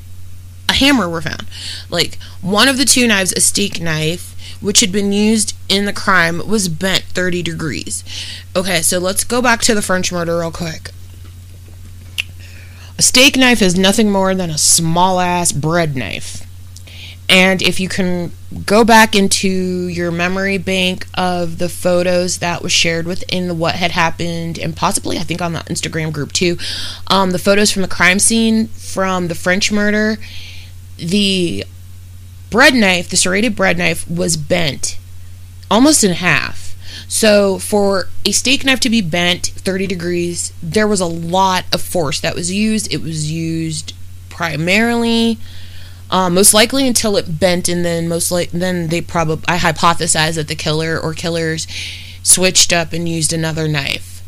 a 0.68 0.74
hammer 0.74 1.08
were 1.08 1.22
found. 1.22 1.46
Like 1.90 2.18
one 2.40 2.68
of 2.68 2.78
the 2.78 2.84
two 2.84 3.06
knives, 3.06 3.32
a 3.32 3.40
steak 3.40 3.80
knife, 3.80 4.34
which 4.60 4.80
had 4.80 4.92
been 4.92 5.12
used 5.12 5.54
in 5.68 5.84
the 5.84 5.92
crime, 5.92 6.46
was 6.46 6.68
bent 6.68 7.04
30 7.04 7.42
degrees. 7.42 8.04
Okay, 8.54 8.82
so 8.82 8.98
let's 8.98 9.24
go 9.24 9.42
back 9.42 9.60
to 9.62 9.74
the 9.74 9.82
French 9.82 10.12
murder 10.12 10.38
real 10.38 10.50
quick. 10.50 10.90
A 12.98 13.02
steak 13.02 13.36
knife 13.36 13.60
is 13.60 13.78
nothing 13.78 14.10
more 14.10 14.34
than 14.34 14.48
a 14.48 14.56
small 14.56 15.20
ass 15.20 15.52
bread 15.52 15.96
knife. 15.96 16.46
And 17.28 17.60
if 17.60 17.78
you 17.78 17.88
can 17.88 18.32
go 18.64 18.84
back 18.84 19.14
into 19.14 19.48
your 19.48 20.10
memory 20.10 20.58
bank 20.58 21.06
of 21.14 21.58
the 21.58 21.68
photos 21.68 22.38
that 22.38 22.62
was 22.62 22.72
shared 22.72 23.06
within 23.06 23.48
the 23.48 23.54
what 23.54 23.74
had 23.74 23.90
happened, 23.90 24.58
and 24.58 24.74
possibly 24.74 25.18
I 25.18 25.22
think 25.22 25.42
on 25.42 25.52
the 25.52 25.58
Instagram 25.60 26.12
group 26.12 26.32
too, 26.32 26.56
um, 27.08 27.32
the 27.32 27.38
photos 27.38 27.70
from 27.70 27.82
the 27.82 27.88
crime 27.88 28.18
scene 28.18 28.68
from 28.68 29.28
the 29.28 29.34
French 29.34 29.70
murder, 29.70 30.16
the 30.96 31.64
bread 32.48 32.74
knife, 32.74 33.10
the 33.10 33.16
serrated 33.16 33.56
bread 33.56 33.76
knife, 33.76 34.08
was 34.08 34.36
bent 34.36 34.98
almost 35.70 36.02
in 36.02 36.12
half. 36.12 36.65
So, 37.08 37.58
for 37.58 38.08
a 38.24 38.32
steak 38.32 38.64
knife 38.64 38.80
to 38.80 38.90
be 38.90 39.00
bent 39.00 39.46
30 39.46 39.86
degrees, 39.86 40.52
there 40.62 40.88
was 40.88 41.00
a 41.00 41.06
lot 41.06 41.64
of 41.72 41.80
force 41.80 42.20
that 42.20 42.34
was 42.34 42.52
used. 42.52 42.92
It 42.92 43.00
was 43.00 43.30
used 43.30 43.94
primarily, 44.28 45.38
um, 46.10 46.34
most 46.34 46.52
likely 46.52 46.86
until 46.86 47.16
it 47.16 47.38
bent, 47.38 47.68
and 47.68 47.84
then 47.84 48.08
most 48.08 48.30
like 48.32 48.50
then 48.50 48.88
they 48.88 49.00
probably 49.00 49.44
I 49.46 49.58
hypothesize 49.58 50.34
that 50.34 50.48
the 50.48 50.56
killer 50.56 50.98
or 50.98 51.14
killers 51.14 51.66
switched 52.22 52.72
up 52.72 52.92
and 52.92 53.08
used 53.08 53.32
another 53.32 53.68
knife. 53.68 54.22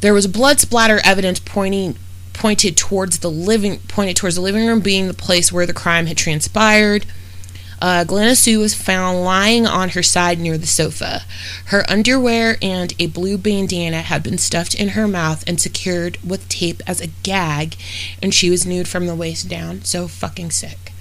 There 0.00 0.14
was 0.14 0.26
blood 0.26 0.60
splatter 0.60 1.00
evidence 1.04 1.38
pointing 1.38 1.96
pointed 2.32 2.76
towards 2.76 3.20
the 3.20 3.30
living 3.30 3.78
pointed 3.88 4.16
towards 4.16 4.36
the 4.36 4.42
living 4.42 4.66
room 4.66 4.80
being 4.80 5.08
the 5.08 5.14
place 5.14 5.50
where 5.50 5.66
the 5.66 5.72
crime 5.72 6.06
had 6.06 6.16
transpired. 6.16 7.06
Uh, 7.80 8.04
Glenna 8.04 8.34
Sue 8.34 8.58
was 8.58 8.74
found 8.74 9.22
lying 9.22 9.66
on 9.66 9.90
her 9.90 10.02
side 10.02 10.38
near 10.38 10.56
the 10.56 10.66
sofa. 10.66 11.22
Her 11.66 11.84
underwear 11.88 12.56
and 12.62 12.94
a 12.98 13.06
blue 13.06 13.36
bandana 13.36 14.02
had 14.02 14.22
been 14.22 14.38
stuffed 14.38 14.74
in 14.74 14.90
her 14.90 15.06
mouth 15.06 15.44
and 15.46 15.60
secured 15.60 16.18
with 16.26 16.48
tape 16.48 16.82
as 16.86 17.00
a 17.00 17.08
gag, 17.22 17.76
and 18.22 18.32
she 18.32 18.50
was 18.50 18.66
nude 18.66 18.88
from 18.88 19.06
the 19.06 19.14
waist 19.14 19.48
down. 19.48 19.82
So 19.82 20.08
fucking 20.08 20.50
sick. 20.52 20.92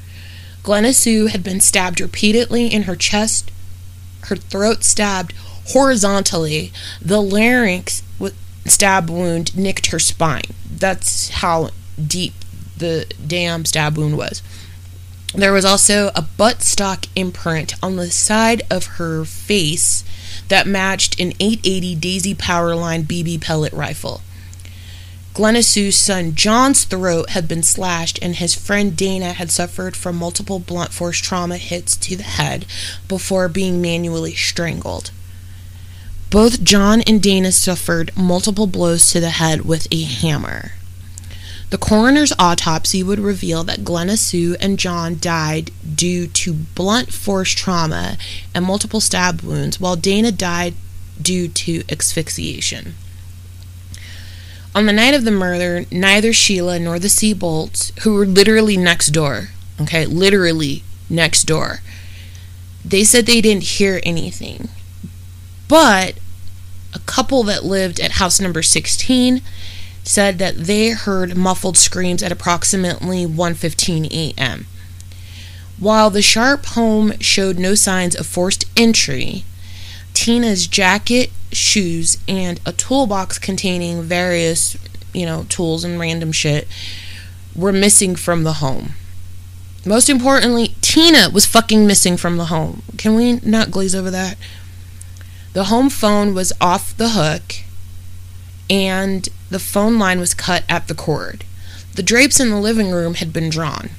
Glenna 0.64 0.94
Sue 0.94 1.28
had 1.28 1.44
been 1.44 1.62
stabbed 1.62 2.02
repeatedly 2.02 2.68
in 2.68 2.84
her 2.84 2.96
chest, 2.96 3.52
her 4.24 4.36
throat 4.36 4.84
stabbed 4.84 5.34
horizontally. 5.68 6.72
The 7.02 7.22
larynx 7.22 8.02
stab 8.66 9.10
wound 9.10 9.56
nicked 9.56 9.88
her 9.88 10.00
spine. 10.00 10.56
That's 10.70 11.30
how 11.30 11.70
deep 12.04 12.34
the 12.78 13.06
damn 13.26 13.66
stab 13.66 13.98
wound 13.98 14.18
was. 14.18 14.42
There 15.38 15.52
was 15.52 15.66
also 15.66 16.12
a 16.16 16.22
buttstock 16.22 17.10
imprint 17.14 17.76
on 17.84 17.98
the 17.98 18.10
side 18.10 18.62
of 18.72 18.86
her 18.98 19.26
face 19.26 20.06
that 20.48 20.66
matched 20.66 21.20
an 21.20 21.34
880 21.42 21.96
Daisy 21.96 22.34
Powerline 22.34 23.04
BB 23.04 23.42
pellet 23.42 23.74
rifle. 23.74 24.22
Glenna 25.34 25.62
Sue's 25.62 25.98
son 25.98 26.36
John's 26.36 26.86
throat 26.86 27.32
had 27.32 27.50
been 27.50 27.64
slashed, 27.64 28.18
and 28.22 28.38
his 28.38 28.56
friend 28.56 28.96
Dana 28.96 29.34
had 29.34 29.52
suffered 29.52 29.98
from 29.98 30.16
multiple 30.16 30.60
blunt 30.60 30.94
force 30.94 31.20
trauma 31.20 31.58
hits 31.58 31.98
to 31.98 32.16
the 32.16 32.24
head 32.24 32.66
before 33.10 33.50
being 33.50 33.82
manually 33.82 34.36
strangled. 34.36 35.12
Both 36.30 36.64
John 36.64 37.02
and 37.02 37.22
Dana 37.22 37.52
suffered 37.52 38.16
multiple 38.16 38.68
blows 38.68 39.12
to 39.12 39.20
the 39.20 39.32
head 39.32 39.66
with 39.66 39.90
a 39.92 40.04
hammer. 40.04 40.72
The 41.76 41.82
coroner's 41.86 42.32
autopsy 42.40 43.04
would 43.04 43.20
reveal 43.20 43.66
that 43.66 43.84
Glenna 43.84 44.16
Sue 44.16 44.56
and 44.62 44.80
John 44.80 45.18
died 45.20 45.72
due 45.94 46.26
to 46.26 46.54
blunt 46.54 47.12
force 47.12 47.52
trauma 47.52 48.18
and 48.54 48.64
multiple 48.64 49.02
stab 49.02 49.42
wounds, 49.42 49.78
while 49.78 49.98
Dana 49.98 50.32
died 50.32 50.76
due 51.22 51.50
to 51.50 51.84
asphyxiation. 51.92 52.96
On 54.74 54.86
the 54.86 54.94
night 54.94 55.16
of 55.16 55.26
the 55.26 55.32
murder, 55.32 55.84
neither 55.92 56.32
Sheila 56.32 56.80
nor 56.80 56.98
the 56.98 57.10
Seabolts, 57.10 57.92
who 58.04 58.14
were 58.14 58.26
literally 58.26 58.78
next 58.78 59.08
door, 59.08 59.50
okay, 59.82 60.06
literally 60.06 60.82
next 61.10 61.44
door, 61.44 61.82
they 62.86 63.04
said 63.04 63.26
they 63.26 63.42
didn't 63.42 63.64
hear 63.64 64.00
anything. 64.04 64.70
But 65.68 66.20
a 66.94 67.00
couple 67.00 67.44
that 67.44 67.66
lived 67.66 68.00
at 68.00 68.12
house 68.12 68.40
number 68.40 68.64
16 68.64 69.42
said 70.06 70.38
that 70.38 70.56
they 70.56 70.92
heard 70.92 71.36
muffled 71.36 71.78
screams 71.78 72.24
at 72.24 72.32
approximately 72.32 73.26
1:15 73.26 74.06
a.m. 74.12 74.68
While 75.78 76.10
the 76.10 76.22
Sharp 76.22 76.68
home 76.68 77.20
showed 77.20 77.60
no 77.60 77.76
signs 77.76 78.16
of 78.16 78.26
forced 78.26 78.66
entry, 78.78 79.44
Tina's 80.14 80.68
jacket, 80.68 81.32
shoes, 81.52 82.18
and 82.28 82.62
a 82.66 82.72
toolbox 82.72 83.38
containing 83.38 84.02
various, 84.04 84.78
you 85.14 85.26
know, 85.26 85.46
tools 85.50 85.84
and 85.84 86.00
random 86.00 86.32
shit 86.32 86.68
were 87.56 87.74
missing 87.74 88.16
from 88.16 88.44
the 88.44 88.54
home. 88.54 88.94
Most 89.86 90.10
importantly, 90.10 90.76
Tina 90.82 91.30
was 91.30 91.46
fucking 91.46 91.86
missing 91.86 92.16
from 92.16 92.38
the 92.38 92.46
home. 92.46 92.84
Can 92.98 93.16
we 93.16 93.34
not 93.42 93.72
glaze 93.72 93.94
over 93.94 94.10
that? 94.12 94.38
The 95.54 95.66
home 95.66 95.90
phone 95.90 96.34
was 96.34 96.54
off 96.60 96.96
the 96.98 97.10
hook 97.10 97.64
and 98.70 99.28
the 99.50 99.60
phone 99.60 100.00
line 100.00 100.20
was 100.20 100.34
cut 100.34 100.64
at 100.68 100.88
the 100.88 100.96
cord. 100.96 101.44
The 101.96 102.04
drapes 102.04 102.40
in 102.40 102.50
the 102.50 102.60
living 102.60 102.92
room 102.92 103.16
had 103.16 103.32
been 103.32 103.50
drawn. 103.50 103.92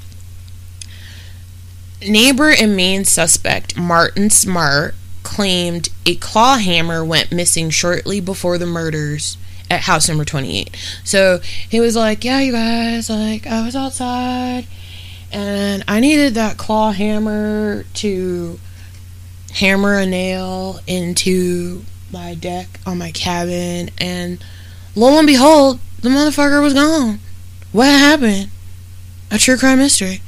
Neighbor 2.06 2.50
and 2.50 2.76
main 2.76 3.04
suspect 3.04 3.76
Martin 3.76 4.28
Smart 4.30 4.94
claimed 5.22 5.88
a 6.04 6.14
claw 6.16 6.56
hammer 6.56 7.04
went 7.04 7.32
missing 7.32 7.70
shortly 7.70 8.20
before 8.20 8.58
the 8.58 8.66
murders 8.66 9.36
at 9.70 9.80
house 9.82 10.08
number 10.08 10.24
28. 10.24 10.76
So 11.04 11.40
he 11.68 11.80
was 11.80 11.96
like, 11.96 12.22
Yeah, 12.22 12.40
you 12.40 12.52
guys, 12.52 13.10
like, 13.10 13.46
I 13.46 13.64
was 13.64 13.74
outside 13.74 14.66
and 15.32 15.84
I 15.88 16.00
needed 16.00 16.34
that 16.34 16.56
claw 16.56 16.92
hammer 16.92 17.84
to 17.94 18.60
hammer 19.52 19.98
a 19.98 20.06
nail 20.06 20.80
into 20.86 21.84
my 22.12 22.34
deck 22.34 22.68
on 22.86 22.98
my 22.98 23.10
cabin 23.10 23.90
and 23.98 24.42
lo 24.96 25.18
and 25.18 25.26
behold, 25.26 25.78
the 26.00 26.08
motherfucker 26.08 26.60
was 26.60 26.74
gone. 26.74 27.20
What 27.70 27.86
happened? 27.86 28.50
A 29.30 29.38
true 29.38 29.56
crime 29.56 29.78
mystery. 29.78 30.22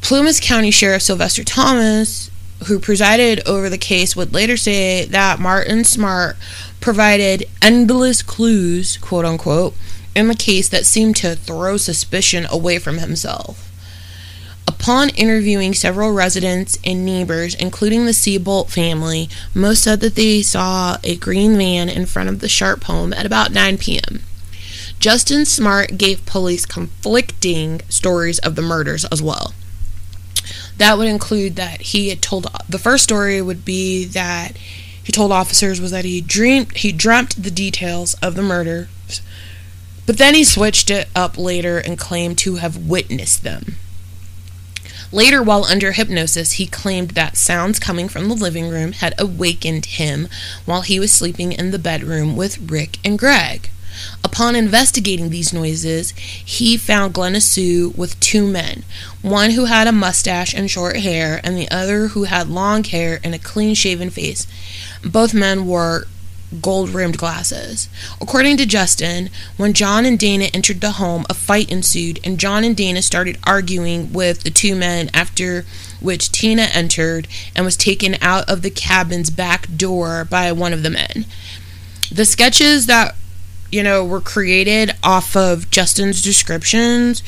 Plumas 0.00 0.40
County 0.40 0.70
Sheriff 0.70 1.02
Sylvester 1.02 1.44
Thomas, 1.44 2.30
who 2.66 2.78
presided 2.78 3.40
over 3.46 3.70
the 3.70 3.78
case, 3.78 4.16
would 4.16 4.34
later 4.34 4.56
say 4.56 5.04
that 5.06 5.38
Martin 5.38 5.84
Smart 5.84 6.36
provided 6.80 7.44
endless 7.62 8.22
clues, 8.22 8.96
quote 8.98 9.24
unquote, 9.24 9.74
in 10.14 10.28
the 10.28 10.34
case 10.34 10.68
that 10.68 10.86
seemed 10.86 11.16
to 11.16 11.36
throw 11.36 11.76
suspicion 11.76 12.46
away 12.50 12.78
from 12.78 12.98
himself. 12.98 13.67
Upon 14.80 15.08
interviewing 15.10 15.74
several 15.74 16.12
residents 16.12 16.78
and 16.84 17.04
neighbors, 17.04 17.54
including 17.56 18.06
the 18.06 18.12
Seabolt 18.12 18.70
family, 18.70 19.28
most 19.52 19.82
said 19.82 20.00
that 20.00 20.14
they 20.14 20.40
saw 20.40 20.98
a 21.02 21.16
green 21.16 21.56
van 21.56 21.88
in 21.88 22.06
front 22.06 22.28
of 22.28 22.38
the 22.38 22.48
Sharp 22.48 22.84
home 22.84 23.12
at 23.12 23.26
about 23.26 23.50
9 23.50 23.76
p.m. 23.78 24.22
Justin 25.00 25.44
Smart 25.44 25.98
gave 25.98 26.24
police 26.26 26.64
conflicting 26.64 27.80
stories 27.88 28.38
of 28.38 28.54
the 28.54 28.62
murders 28.62 29.04
as 29.06 29.20
well. 29.20 29.52
That 30.76 30.96
would 30.96 31.08
include 31.08 31.56
that 31.56 31.80
he 31.80 32.08
had 32.08 32.22
told 32.22 32.46
the 32.68 32.78
first 32.78 33.04
story 33.04 33.42
would 33.42 33.64
be 33.64 34.04
that 34.04 34.56
he 35.02 35.12
told 35.12 35.32
officers 35.32 35.80
was 35.80 35.90
that 35.90 36.04
he 36.04 36.20
dreamed 36.20 36.76
he 36.76 36.92
dreamt 36.92 37.42
the 37.42 37.50
details 37.50 38.14
of 38.22 38.36
the 38.36 38.42
murders, 38.42 38.88
but 40.06 40.18
then 40.18 40.34
he 40.34 40.44
switched 40.44 40.88
it 40.88 41.08
up 41.16 41.36
later 41.36 41.78
and 41.78 41.98
claimed 41.98 42.38
to 42.38 42.56
have 42.56 42.88
witnessed 42.88 43.42
them. 43.42 43.76
Later, 45.10 45.42
while 45.42 45.64
under 45.64 45.92
hypnosis, 45.92 46.52
he 46.52 46.66
claimed 46.66 47.12
that 47.12 47.36
sounds 47.36 47.78
coming 47.78 48.08
from 48.08 48.28
the 48.28 48.34
living 48.34 48.68
room 48.68 48.92
had 48.92 49.14
awakened 49.18 49.86
him 49.86 50.28
while 50.66 50.82
he 50.82 51.00
was 51.00 51.10
sleeping 51.10 51.52
in 51.52 51.70
the 51.70 51.78
bedroom 51.78 52.36
with 52.36 52.70
Rick 52.70 52.98
and 53.04 53.18
Greg. 53.18 53.70
Upon 54.22 54.54
investigating 54.54 55.30
these 55.30 55.52
noises, 55.52 56.10
he 56.10 56.76
found 56.76 57.14
Glenna 57.14 57.40
Sue 57.40 57.92
with 57.96 58.20
two 58.20 58.46
men 58.46 58.84
one 59.22 59.52
who 59.52 59.64
had 59.64 59.86
a 59.86 59.92
mustache 59.92 60.54
and 60.54 60.70
short 60.70 60.98
hair, 60.98 61.40
and 61.42 61.56
the 61.56 61.70
other 61.70 62.08
who 62.08 62.24
had 62.24 62.48
long 62.48 62.84
hair 62.84 63.18
and 63.24 63.34
a 63.34 63.38
clean 63.38 63.74
shaven 63.74 64.10
face. 64.10 64.46
Both 65.02 65.34
men 65.34 65.66
wore 65.66 66.06
gold 66.60 66.90
rimmed 66.90 67.18
glasses. 67.18 67.88
According 68.20 68.56
to 68.58 68.66
Justin, 68.66 69.30
when 69.56 69.72
John 69.72 70.04
and 70.04 70.18
Dana 70.18 70.46
entered 70.54 70.80
the 70.80 70.92
home, 70.92 71.26
a 71.28 71.34
fight 71.34 71.70
ensued, 71.70 72.20
and 72.24 72.38
John 72.38 72.64
and 72.64 72.76
Dana 72.76 73.02
started 73.02 73.38
arguing 73.44 74.12
with 74.12 74.42
the 74.42 74.50
two 74.50 74.74
men, 74.74 75.10
after 75.12 75.64
which 76.00 76.32
Tina 76.32 76.62
entered 76.72 77.28
and 77.54 77.64
was 77.64 77.76
taken 77.76 78.16
out 78.20 78.48
of 78.48 78.62
the 78.62 78.70
cabin's 78.70 79.30
back 79.30 79.68
door 79.76 80.24
by 80.24 80.50
one 80.52 80.72
of 80.72 80.82
the 80.82 80.90
men. 80.90 81.26
The 82.10 82.24
sketches 82.24 82.86
that 82.86 83.14
you 83.70 83.82
know 83.82 84.04
were 84.04 84.20
created 84.20 84.92
off 85.02 85.36
of 85.36 85.70
Justin's 85.70 86.22
descriptions 86.22 87.22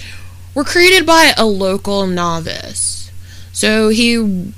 were 0.55 0.65
created 0.65 1.05
by 1.05 1.35
a 1.37 1.45
local 1.45 2.07
novice. 2.07 3.11
So 3.53 3.91
he 3.91 4.53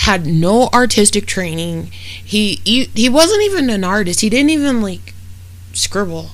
had 0.00 0.26
no 0.26 0.68
artistic 0.72 1.26
training. 1.26 1.84
He, 1.84 2.60
he 2.64 2.84
he 2.94 3.08
wasn't 3.08 3.42
even 3.42 3.68
an 3.70 3.84
artist. 3.84 4.20
He 4.20 4.30
didn't 4.30 4.50
even 4.50 4.80
like 4.80 5.14
scribble 5.72 6.30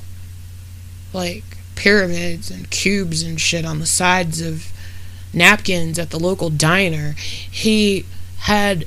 like 1.13 1.45
pyramids 1.75 2.51
and 2.51 2.71
cubes 2.71 3.23
and 3.23 3.41
shit 3.41 3.65
on 3.65 3.81
the 3.81 3.87
sides 3.87 4.41
of 4.41 4.73
napkins 5.33 5.99
at 5.99 6.11
the 6.11 6.19
local 6.19 6.51
diner. 6.51 7.13
He 7.19 8.05
had 8.41 8.87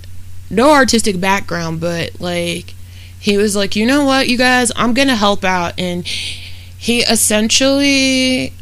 no 0.49 0.71
artistic 0.71 1.19
background, 1.19 1.81
but 1.81 2.19
like 2.21 2.73
he 3.19 3.37
was 3.37 3.55
like, 3.55 3.75
"You 3.75 3.85
know 3.85 4.05
what, 4.05 4.29
you 4.29 4.37
guys, 4.37 4.71
I'm 4.75 4.93
going 4.93 5.07
to 5.09 5.15
help 5.15 5.43
out." 5.43 5.73
And 5.77 6.05
he 6.07 7.01
essentially 7.01 8.53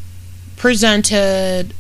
presented 0.56 1.74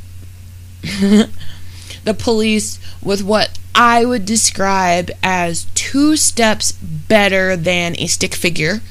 the 0.83 2.13
police 2.17 2.79
with 3.01 3.23
what 3.23 3.56
I 3.79 4.05
would 4.05 4.25
describe 4.25 5.11
as 5.21 5.67
two 5.75 6.17
steps 6.17 6.71
better 6.71 7.55
than 7.55 7.95
a 7.99 8.07
stick 8.07 8.33
figure. 8.33 8.81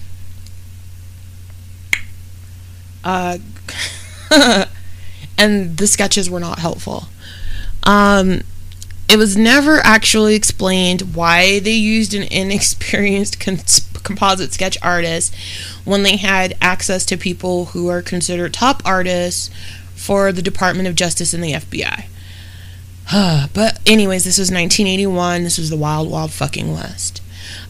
Uh, 3.03 3.39
and 5.37 5.77
the 5.77 5.89
sketches 5.89 6.31
were 6.31 6.39
not 6.39 6.61
helpful. 6.61 7.09
Um, 7.83 8.43
it 9.09 9.17
was 9.17 9.37
never 9.37 9.79
actually 9.79 10.37
explained 10.37 11.17
why 11.17 11.59
they 11.59 11.73
used 11.73 12.15
an 12.15 12.23
inexperienced 12.23 13.41
composite 14.05 14.53
sketch 14.53 14.79
artist 14.83 15.35
when 15.85 16.05
they 16.05 16.17
had 16.17 16.57
access 16.61 17.05
to 17.07 17.17
people 17.17 17.67
who 17.67 17.89
are 17.89 18.03
considered 18.03 18.55
top 18.55 18.83
artists 18.85 19.51
for 19.97 20.31
the 20.31 20.43
Department 20.43 20.87
of 20.87 20.95
Justice 20.95 21.35
and 21.35 21.43
the 21.43 21.55
FBI. 21.55 22.05
but, 23.13 23.79
anyways, 23.87 24.25
this 24.25 24.39
was 24.39 24.51
1981. 24.51 25.45
This 25.45 25.59
was 25.59 25.71
the 25.71 25.77
wild, 25.77 26.11
wild 26.11 26.33
fucking 26.33 26.73
West. 26.73 27.23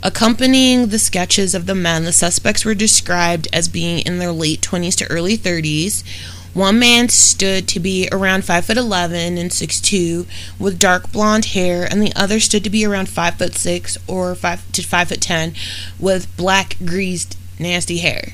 Accompanying 0.03 0.89
the 0.89 0.99
sketches 0.99 1.55
of 1.55 1.67
the 1.67 1.75
men, 1.75 2.05
the 2.05 2.13
suspects 2.13 2.65
were 2.65 2.75
described 2.75 3.49
as 3.53 3.69
being 3.69 3.99
in 4.07 4.19
their 4.19 4.33
late 4.33 4.63
20s 4.63 4.97
to 4.97 5.11
early 5.11 5.37
30s. 5.37 6.03
One 6.55 6.79
man 6.79 7.11
stood 7.11 7.69
to 7.69 7.81
be 7.81 8.09
around 8.11 8.47
5 8.47 8.65
foot 8.65 8.79
11 8.79 9.37
and 9.37 9.51
6'2 9.51 10.27
with 10.59 10.79
dark 10.79 11.13
blonde 11.13 11.47
hair, 11.47 11.85
and 11.85 12.01
the 12.01 12.15
other 12.17 12.41
stood 12.41 12.65
to 12.65 12.71
be 12.71 12.87
around 12.87 13.11
5 13.11 13.35
foot 13.35 13.55
6 13.55 13.99
or 14.09 14.35
5 14.35 14.73
to 14.73 14.83
5 14.83 15.09
foot 15.09 15.21
10 15.21 15.53
with 16.01 16.35
black, 16.39 16.77
greased, 16.87 17.37
nasty 17.59 17.99
hair. 17.99 18.33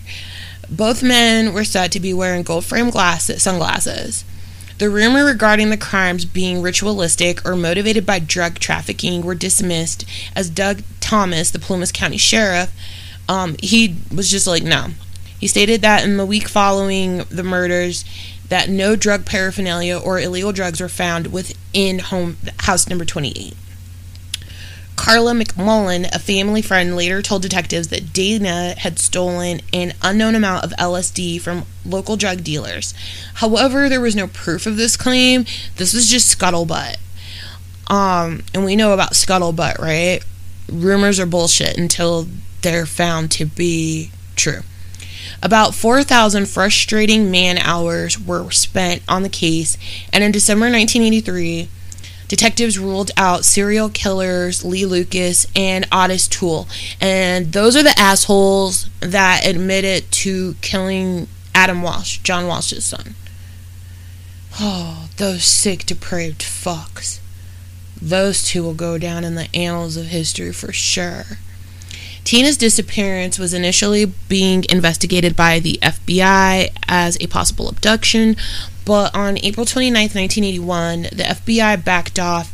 Both 0.71 1.03
men 1.03 1.53
were 1.53 1.65
said 1.65 1.91
to 1.93 2.01
be 2.01 2.15
wearing 2.15 2.45
gold 2.45 2.65
framed 2.65 2.93
glasses, 2.93 3.43
sunglasses. 3.43 4.25
The 4.83 4.91
rumor 4.91 5.25
regarding 5.25 5.71
the 5.71 5.77
crimes 5.77 6.25
being 6.25 6.61
ritualistic 6.61 7.47
or 7.47 7.55
motivated 7.55 8.05
by 8.05 8.19
drug 8.19 8.59
trafficking 8.59 9.23
were 9.23 9.37
dismissed 9.37 10.05
as 10.35 10.51
Doug 10.51 10.83
Thomas, 10.99 11.53
the 11.53 11.61
Plumas 11.61 11.93
County 11.93 12.17
Sheriff, 12.17 12.75
um, 13.29 13.55
he 13.61 13.95
was 14.13 14.29
just 14.29 14.49
like, 14.49 14.65
no. 14.65 14.89
He 15.39 15.47
stated 15.47 15.83
that 15.83 16.03
in 16.03 16.17
the 16.17 16.27
week 16.27 16.49
following 16.49 17.19
the 17.31 17.45
murders, 17.45 18.05
that 18.49 18.69
no 18.69 18.97
drug 18.97 19.25
paraphernalia 19.25 19.97
or 19.97 20.19
illegal 20.19 20.51
drugs 20.51 20.81
were 20.81 20.89
found 20.89 21.29
within 21.29 22.01
home 22.01 22.39
house 22.59 22.89
number 22.89 23.05
28. 23.05 23.55
Carla 24.97 25.33
McMullen, 25.33 26.09
a 26.15 26.19
family 26.19 26.63
friend, 26.63 26.95
later 26.95 27.23
told 27.23 27.43
detectives 27.43 27.89
that 27.89 28.13
Dana 28.13 28.75
had 28.79 28.99
stolen 28.99 29.61
an 29.73 29.95
unknown 30.03 30.35
amount 30.35 30.65
of 30.65 30.71
LSD 30.73 31.41
from 31.41 31.65
local 31.85 32.17
drug 32.17 32.45
dealers. 32.45 32.95
However, 33.35 33.89
there 33.89 34.01
was 34.01 34.15
no 34.15 34.29
proof 34.29 34.67
of 34.67 34.77
this 34.77 34.97
claim. 34.97 35.45
This 35.77 35.93
was 35.93 36.09
just 36.09 36.39
scuttlebutt. 36.39 36.97
Um, 37.89 38.43
and 38.55 38.65
we 38.65 38.77
know 38.77 38.93
about 38.93 39.13
scuttlebutt, 39.13 39.79
right? 39.79 40.21
Rumors 40.71 41.19
are 41.19 41.27
bullshit 41.27 41.77
until 41.77 42.29
they're 42.63 42.87
found 42.87 43.31
to 43.33 43.45
be 43.45 44.11
true. 44.37 44.61
About 45.43 45.75
4,000 45.75 46.47
frustrating 46.47 47.31
man 47.31 47.59
hours 47.59 48.19
were 48.19 48.51
spent 48.51 49.03
on 49.09 49.23
the 49.23 49.29
case, 49.29 49.77
and 50.13 50.23
in 50.23 50.33
December 50.33 50.67
1983, 50.67 51.69
detectives 52.33 52.79
ruled 52.79 53.11
out 53.19 53.45
serial 53.45 53.91
killers 53.91 54.65
Lee 54.65 54.87
Lucas 54.87 55.47
and 55.55 55.87
Otis 55.93 56.27
Toole. 56.27 56.67
And 56.99 57.53
those 57.53 57.77
are 57.77 57.83
the 57.83 57.93
assholes 57.99 58.89
that 59.01 59.45
admitted 59.45 60.11
to 60.13 60.55
killing 60.63 61.29
Adam 61.55 61.83
Walsh, 61.83 62.21
John 62.21 62.47
Walsh's 62.47 62.87
son. 62.87 63.17
Oh, 64.59 65.11
those 65.19 65.45
sick, 65.45 65.85
depraved 65.85 66.41
fucks. 66.41 67.21
Those 68.01 68.43
two 68.43 68.63
will 68.63 68.73
go 68.73 68.97
down 68.97 69.25
in 69.25 69.35
the 69.35 69.55
annals 69.55 69.99
of 69.99 70.07
history 70.07 70.55
for 70.55 70.73
sure. 70.73 71.25
Tina's 72.25 72.57
disappearance 72.57 73.39
was 73.39 73.53
initially 73.53 74.07
being 74.07 74.65
investigated 74.71 75.37
by 75.37 75.61
the 75.61 75.79
FBI 75.83 76.71
as 76.89 77.19
a 77.21 77.27
possible 77.27 77.69
abduction, 77.69 78.37
but 78.85 79.15
on 79.15 79.39
April 79.39 79.67
29, 79.67 79.95
1981, 79.95 81.03
the 81.03 81.25
FBI 81.25 81.85
backed 81.85 82.19
off 82.19 82.53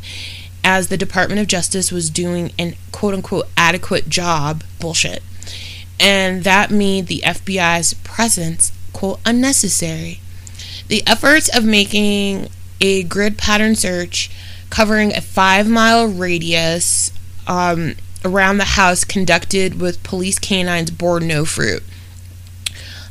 as 0.65 0.89
the 0.89 0.97
Department 0.97 1.41
of 1.41 1.47
Justice 1.47 1.91
was 1.91 2.11
doing 2.11 2.53
an 2.59 2.75
quote 2.93 3.15
unquote 3.15 3.49
adequate 3.57 4.09
job. 4.09 4.65
Bullshit. 4.81 5.23
And 6.01 6.45
that 6.45 6.71
made 6.71 7.07
the 7.07 7.23
FBI's 7.25 7.95
presence, 7.95 8.73
quote, 8.93 9.21
unnecessary. 9.25 10.21
The 10.87 11.03
efforts 11.07 11.55
of 11.55 11.65
making 11.65 12.49
a 12.81 13.03
grid 13.03 13.37
pattern 13.37 13.75
search 13.75 14.31
covering 14.71 15.15
a 15.15 15.21
five 15.21 15.69
mile 15.69 16.07
radius 16.07 17.13
um, 17.47 17.95
around 18.25 18.59
the 18.59 18.65
house 18.65 19.05
conducted 19.05 19.81
with 19.81 20.03
police 20.03 20.39
canines 20.39 20.91
bore 20.91 21.21
no 21.21 21.45
fruit. 21.45 21.83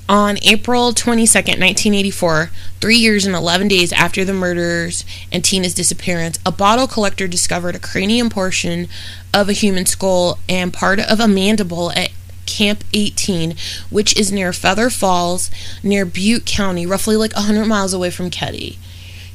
On 0.09 0.37
April 0.41 0.93
22, 0.93 1.37
1984, 1.37 2.49
three 2.79 2.95
years 2.95 3.25
and 3.25 3.35
11 3.35 3.67
days 3.67 3.91
after 3.91 4.23
the 4.23 4.31
murders 4.31 5.03
and 5.33 5.43
Tina's 5.43 5.73
disappearance, 5.73 6.39
a 6.45 6.51
bottle 6.51 6.87
collector 6.87 7.27
discovered 7.27 7.75
a 7.75 7.79
cranium 7.79 8.29
portion 8.29 8.87
of 9.33 9.49
a 9.49 9.53
human 9.53 9.85
skull 9.85 10.39
and 10.47 10.71
part 10.71 11.01
of 11.01 11.19
a 11.19 11.27
mandible 11.27 11.91
at 11.91 12.11
Camp 12.45 12.85
18, 12.93 13.55
which 13.89 14.17
is 14.17 14.31
near 14.31 14.53
Feather 14.53 14.89
Falls, 14.89 15.51
near 15.83 16.05
Butte 16.05 16.45
County, 16.45 16.85
roughly 16.85 17.17
like 17.17 17.33
100 17.33 17.65
miles 17.65 17.93
away 17.93 18.09
from 18.09 18.31
Keddie. 18.31 18.77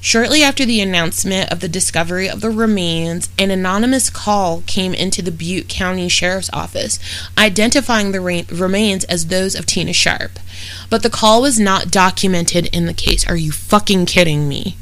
Shortly 0.05 0.43
after 0.43 0.65
the 0.65 0.81
announcement 0.81 1.53
of 1.53 1.61
the 1.61 1.69
discovery 1.69 2.29
of 2.29 2.41
the 2.41 2.51
remains, 2.51 3.29
an 3.39 3.53
anonymous 3.53 4.11
call 4.11 4.65
came 4.67 4.95
into 4.95 5.23
the 5.23 5.31
Butte 5.31 5.69
County 5.69 6.09
Sheriff's 6.09 6.51
Office 6.53 6.99
identifying 7.39 8.11
the 8.11 8.21
re- 8.21 8.45
remains 8.51 9.05
as 9.05 9.29
those 9.29 9.55
of 9.55 9.65
Tina 9.65 9.93
Sharp. 9.93 10.41
But 10.91 11.05
the 11.05 11.09
call 11.09 11.41
was 11.41 11.61
not 11.61 11.93
documented 11.93 12.67
in 12.75 12.87
the 12.87 12.93
case. 12.93 13.25
Are 13.29 13.37
you 13.37 13.53
fucking 13.53 14.07
kidding 14.07 14.49
me? 14.49 14.77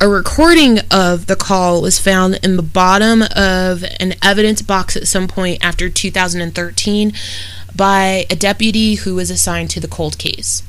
A 0.00 0.08
recording 0.08 0.80
of 0.90 1.26
the 1.26 1.36
call 1.36 1.80
was 1.80 2.00
found 2.00 2.40
in 2.42 2.56
the 2.56 2.64
bottom 2.64 3.22
of 3.36 3.84
an 4.00 4.14
evidence 4.20 4.60
box 4.60 4.96
at 4.96 5.06
some 5.06 5.28
point 5.28 5.64
after 5.64 5.88
2013 5.88 7.12
by 7.76 8.26
a 8.28 8.34
deputy 8.34 8.96
who 8.96 9.14
was 9.14 9.30
assigned 9.30 9.70
to 9.70 9.78
the 9.78 9.86
cold 9.86 10.18
case. 10.18 10.64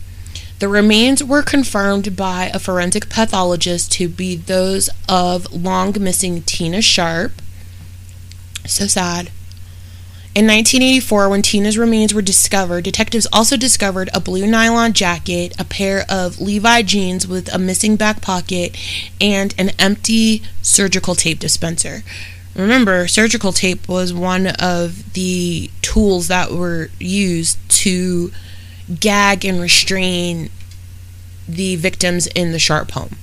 The 0.59 0.67
remains 0.67 1.23
were 1.23 1.41
confirmed 1.41 2.15
by 2.15 2.49
a 2.53 2.59
forensic 2.59 3.09
pathologist 3.09 3.91
to 3.93 4.07
be 4.07 4.35
those 4.35 4.89
of 5.09 5.51
long 5.51 5.95
missing 5.99 6.41
Tina 6.43 6.81
Sharp. 6.81 7.33
So 8.65 8.87
sad. 8.87 9.29
In 10.35 10.47
1984, 10.47 11.29
when 11.29 11.43
Tina's 11.43 11.77
remains 11.77 12.11
were 12.11 12.21
discovered, 12.23 12.85
detectives 12.85 13.27
also 13.31 13.55
discovered 13.55 14.09
a 14.15 14.19
blue 14.19 14.47
nylon 14.47 14.93
jacket, 14.93 15.53
a 15.59 15.63
pair 15.63 16.05
of 16.09 16.41
Levi 16.41 16.81
jeans 16.81 17.27
with 17.27 17.53
a 17.53 17.59
missing 17.59 17.97
back 17.97 18.19
pocket, 18.19 18.75
and 19.21 19.53
an 19.59 19.71
empty 19.77 20.41
surgical 20.63 21.13
tape 21.13 21.37
dispenser. 21.37 22.03
Remember, 22.55 23.07
surgical 23.07 23.51
tape 23.51 23.87
was 23.87 24.11
one 24.11 24.47
of 24.47 25.13
the 25.13 25.69
tools 25.83 26.29
that 26.29 26.51
were 26.51 26.89
used 26.99 27.57
to 27.69 28.31
gag 28.99 29.45
and 29.45 29.61
restrain 29.61 30.49
the 31.47 31.75
victims 31.75 32.27
in 32.27 32.51
the 32.51 32.59
Sharp 32.59 32.91
home. 32.91 33.17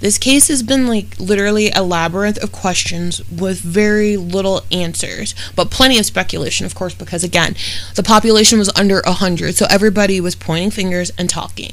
This 0.00 0.18
case 0.18 0.48
has 0.48 0.62
been 0.62 0.86
like 0.86 1.18
literally 1.18 1.70
a 1.70 1.82
labyrinth 1.82 2.42
of 2.42 2.52
questions 2.52 3.22
with 3.30 3.60
very 3.60 4.16
little 4.16 4.62
answers, 4.70 5.34
but 5.56 5.70
plenty 5.70 5.98
of 5.98 6.04
speculation, 6.04 6.66
of 6.66 6.74
course, 6.74 6.94
because 6.94 7.24
again, 7.24 7.56
the 7.94 8.02
population 8.02 8.58
was 8.58 8.70
under 8.76 9.00
100, 9.06 9.54
so 9.54 9.66
everybody 9.70 10.20
was 10.20 10.34
pointing 10.34 10.70
fingers 10.70 11.10
and 11.16 11.30
talking. 11.30 11.72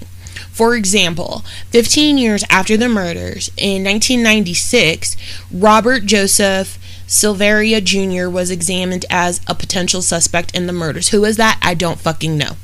For 0.52 0.76
example, 0.76 1.44
15 1.72 2.18
years 2.18 2.46
after 2.50 2.78
the 2.78 2.88
murders, 2.88 3.50
in 3.58 3.84
1996, 3.84 5.18
Robert 5.52 6.06
Joseph 6.06 6.78
Silveria 7.08 7.84
Jr. 7.84 8.30
was 8.30 8.50
examined 8.50 9.06
as 9.10 9.42
a 9.48 9.56
potential 9.56 10.02
suspect 10.02 10.56
in 10.56 10.68
the 10.68 10.74
murders. 10.74 11.10
Who 11.10 11.26
is 11.26 11.36
that? 11.38 11.60
I 11.62 11.74
don't 11.74 12.00
fucking 12.00 12.38
know. 12.38 12.56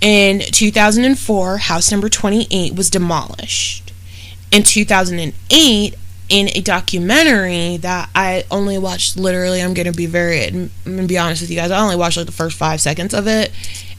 In 0.00 0.40
2004, 0.40 1.58
house 1.58 1.90
number 1.90 2.08
28 2.08 2.74
was 2.74 2.88
demolished. 2.88 3.92
In 4.50 4.62
2008 4.62 5.94
in 6.30 6.48
a 6.54 6.60
documentary 6.60 7.76
that 7.78 8.08
I 8.14 8.44
only 8.52 8.78
watched 8.78 9.16
literally 9.16 9.60
I'm 9.60 9.74
gonna 9.74 9.92
be 9.92 10.06
very 10.06 10.46
I'm 10.46 10.70
gonna 10.84 11.06
be 11.08 11.18
honest 11.18 11.42
with 11.42 11.50
you 11.50 11.56
guys 11.56 11.72
I 11.72 11.80
only 11.80 11.96
watched 11.96 12.16
like 12.16 12.26
the 12.26 12.32
first 12.32 12.56
five 12.56 12.80
seconds 12.80 13.12
of 13.12 13.26
it. 13.26 13.50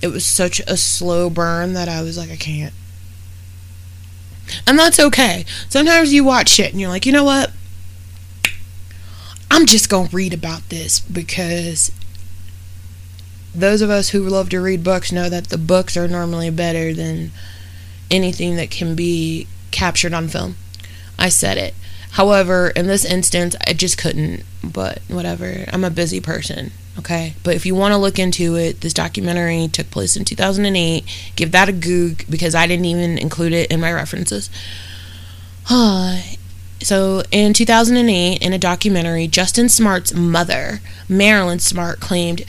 It 0.02 0.08
was 0.08 0.26
such 0.26 0.62
a 0.62 0.78
slow 0.78 1.30
burn 1.30 1.74
that 1.74 1.90
I 1.90 2.02
was 2.02 2.18
like 2.18 2.32
I 2.32 2.38
can't. 2.38 2.74
And 4.66 4.80
that's 4.80 5.00
okay. 5.00 5.46
Sometimes 5.70 6.14
you 6.14 6.24
watch 6.24 6.50
shit 6.50 6.72
and 6.72 6.80
you're 6.80 6.90
like 6.90 7.06
you 7.06 7.12
know 7.12 7.26
what? 7.26 7.52
I'm 9.52 9.66
just 9.66 9.90
gonna 9.90 10.10
read 10.12 10.34
about 10.34 10.70
this 10.70 11.02
because 11.02 11.92
those 13.54 13.82
of 13.82 13.90
us 13.90 14.10
who 14.10 14.22
love 14.22 14.50
to 14.50 14.62
read 14.62 14.84
books 14.84 15.12
know 15.12 15.30
that 15.30 15.50
the 15.50 15.58
books 15.58 15.98
are 15.98 16.08
normally 16.08 16.50
better 16.50 16.94
than 16.94 17.32
anything 18.10 18.56
that 18.56 18.72
can 18.72 18.96
be 18.96 19.48
captured 19.72 20.14
on 20.14 20.28
film. 20.28 20.56
I 21.18 21.30
said 21.30 21.58
it. 21.58 21.74
However, 22.12 22.70
in 22.70 22.88
this 22.88 23.06
instance, 23.06 23.56
I 23.66 23.74
just 23.74 23.98
couldn't, 23.98 24.44
but 24.64 25.00
whatever. 25.08 25.66
I'm 25.72 25.86
a 25.86 25.90
busy 25.90 26.20
person, 26.20 26.72
okay? 27.00 27.36
But 27.44 27.56
if 27.56 27.66
you 27.66 27.74
want 27.74 27.94
to 27.94 27.98
look 27.98 28.20
into 28.20 28.58
it, 28.58 28.82
this 28.82 28.94
documentary 28.94 29.70
took 29.70 29.90
place 29.92 30.18
in 30.18 30.26
2008. 30.26 31.06
Give 31.38 31.52
that 31.52 31.70
a 31.70 31.74
goog 31.74 32.26
because 32.30 32.54
I 32.54 32.68
didn't 32.68 32.86
even 32.86 33.18
include 33.18 33.54
it 33.54 33.72
in 33.72 33.80
my 33.80 33.94
references. 33.94 34.50
so, 35.70 37.24
in 37.32 37.54
2008, 37.54 38.42
in 38.42 38.54
a 38.54 38.58
documentary, 38.58 39.28
Justin 39.28 39.70
Smart's 39.70 40.14
mother, 40.14 40.82
Marilyn 41.08 41.60
Smart, 41.60 42.02
claimed 42.02 42.44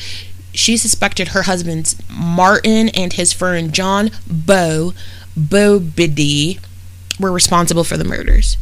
she 0.52 0.76
suspected 0.76 1.28
her 1.28 1.42
husband's 1.42 1.96
Martin 2.10 2.88
and 2.90 3.14
his 3.14 3.32
friend 3.32 3.72
John 3.72 4.10
Bo 4.26 4.94
Boubede 5.38 6.60
were 7.18 7.32
responsible 7.32 7.84
for 7.84 7.96
the 7.96 8.04
murders. 8.04 8.56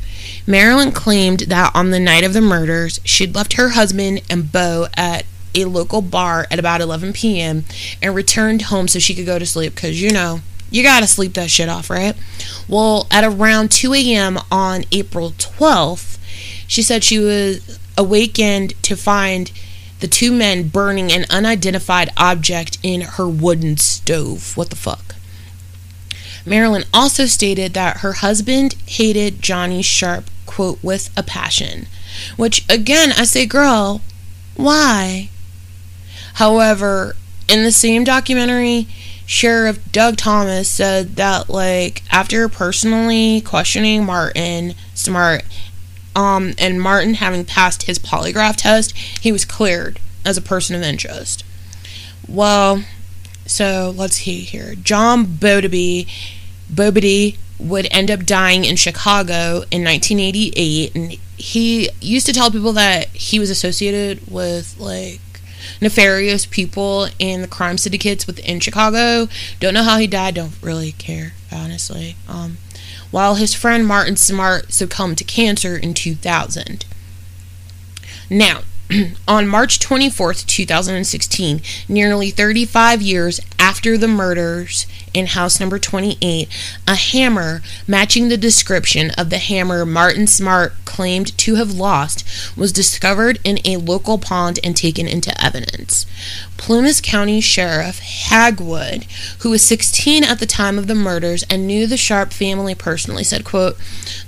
Marilyn 0.46 0.92
claimed 0.92 1.40
that 1.40 1.72
on 1.74 1.90
the 1.90 2.00
night 2.00 2.24
of 2.24 2.33
the 2.33 2.40
murders, 2.40 3.00
she'd 3.05 3.35
left 3.35 3.55
her 3.55 3.70
husband 3.70 4.22
and 4.31 4.50
Bo 4.53 4.87
at 4.96 5.24
a 5.55 5.64
local 5.64 6.03
bar 6.03 6.46
at 6.50 6.59
about 6.59 6.81
11 6.81 7.12
p.m. 7.12 7.64
and 8.00 8.14
returned 8.14 8.62
home 8.62 8.87
so 8.87 8.98
she 8.98 9.14
could 9.14 9.26
go 9.26 9.38
to 9.38 9.46
sleep 9.46 9.74
because, 9.74 10.00
you 10.00 10.12
know, 10.12 10.40
you 10.70 10.83
gotta 10.83 11.07
sleep 11.07 11.35
that 11.35 11.50
shit 11.50 11.68
off, 11.68 11.90
right? 11.90 12.14
Well, 12.68 13.07
at 13.11 13.24
around 13.24 13.72
2 13.72 13.92
a.m. 13.94 14.38
on 14.53 14.85
April 14.92 15.31
12th, 15.33 16.18
she 16.68 16.83
said 16.83 17.03
she 17.03 17.18
was 17.18 17.79
awakened 17.98 18.81
to 18.85 18.96
find 18.96 19.50
the 20.01 20.09
two 20.09 20.33
men 20.33 20.69
burning 20.69 21.13
an 21.13 21.27
unidentified 21.31 22.11
object 22.17 22.79
in 22.83 23.03
her 23.03 23.29
wooden 23.29 23.77
stove. 23.77 24.57
What 24.57 24.71
the 24.71 24.77
fuck? 24.77 25.15
Marilyn 26.47 26.85
also 26.93 27.27
stated 27.27 27.75
that 27.75 27.99
her 27.99 28.15
husband 28.15 28.75
hated 28.87 29.43
Johnny 29.43 29.83
Sharp, 29.83 30.25
quote, 30.47 30.83
with 30.83 31.11
a 31.17 31.23
passion. 31.23 31.87
Which, 32.37 32.65
again, 32.69 33.13
I 33.17 33.25
say, 33.25 33.47
girl, 33.47 34.01
why? 34.57 35.29
However, 36.35 37.15
in 37.49 37.63
the 37.63 37.73
same 37.73 38.05
documentary, 38.05 38.89
Sheriff 39.27 39.81
Doug 39.93 40.17
Thomas 40.17 40.69
said 40.69 41.17
that, 41.17 41.49
like, 41.49 42.03
after 42.11 42.49
personally 42.49 43.41
questioning 43.43 44.05
Martin 44.05 44.75
Smart, 44.95 45.45
um, 46.14 46.55
and 46.59 46.81
Martin 46.81 47.14
having 47.14 47.44
passed 47.44 47.85
his 47.85 47.99
polygraph 47.99 48.57
test, 48.57 48.96
he 48.96 49.33
was 49.33 49.44
cleared 49.44 50.01
as 50.25 50.37
a 50.37 50.42
person 50.42 50.77
of 50.77 50.83
interest. 50.83 51.44
Well, 52.29 52.85
so 53.46 53.92
let's 53.96 54.16
see 54.16 54.40
here. 54.40 54.75
John 54.75 55.27
Bodeby, 55.27 56.09
Bobity 56.73 57.37
would 57.59 57.88
end 57.90 58.11
up 58.11 58.25
dying 58.25 58.64
in 58.64 58.77
Chicago 58.77 59.64
in 59.70 59.85
1988, 59.85 60.94
and 60.94 61.12
he 61.37 61.90
used 62.01 62.27
to 62.27 62.33
tell 62.33 62.51
people 62.51 62.73
that 62.73 63.09
he 63.09 63.38
was 63.38 63.51
associated 63.51 64.31
with 64.31 64.79
like 64.79 65.20
nefarious 65.81 66.46
people 66.46 67.09
in 67.18 67.42
the 67.42 67.49
crime 67.49 67.79
syndicates 67.79 68.27
within 68.27 68.61
Chicago. 68.61 69.29
Don't 69.59 69.75
know 69.75 69.83
how 69.83 69.99
he 69.99 70.07
died. 70.07 70.35
Don't 70.35 70.55
really 70.62 70.92
care, 70.92 71.33
honestly. 71.53 72.16
Um, 72.29 72.59
while 73.11 73.35
his 73.37 73.55
friend 73.55 73.87
Martin 73.87 74.16
Smart 74.16 74.73
succumbed 74.73 75.18
to 75.18 75.25
cancer 75.25 75.77
in 75.77 75.94
2000. 75.94 76.85
Now, 78.29 78.62
on 79.29 79.49
March 79.49 79.79
24th, 79.79 80.46
2016, 80.46 81.61
nearly 81.88 82.31
35 82.31 83.03
years 83.03 83.40
after 83.59 83.96
the 83.96 84.09
murders 84.09 84.87
in 85.14 85.27
house 85.27 85.61
number 85.61 85.79
28, 85.79 86.49
a 86.87 86.94
hammer 86.94 87.62
matching 87.87 88.29
the 88.29 88.37
description 88.37 89.11
of 89.18 89.31
the 89.31 89.38
hammer 89.38 89.85
Martin 89.85 90.27
Smart 90.27 90.73
claimed 90.85 91.37
to 91.38 91.55
have 91.55 91.73
lost 91.73 92.25
was 92.57 92.73
discovered 92.73 93.38
in 93.44 93.59
a 93.64 93.77
local 93.77 94.18
pond 94.18 94.59
and 94.62 94.77
taken 94.77 95.07
into 95.07 95.38
evidence. 95.42 96.07
Plumas 96.57 97.01
County 97.01 97.40
Sheriff 97.40 98.01
Hagwood, 98.01 99.05
who 99.40 99.51
was 99.51 99.62
16 99.62 100.25
at 100.25 100.40
the 100.40 100.46
time 100.46 100.79
of 100.79 100.87
the 100.87 100.94
murders 100.94 101.42
and 101.44 101.66
knew 101.66 101.87
the 101.87 101.96
Sharp 101.96 102.33
family 102.33 102.75
personally, 102.75 103.25
said, 103.25 103.44
quote, 103.44 103.79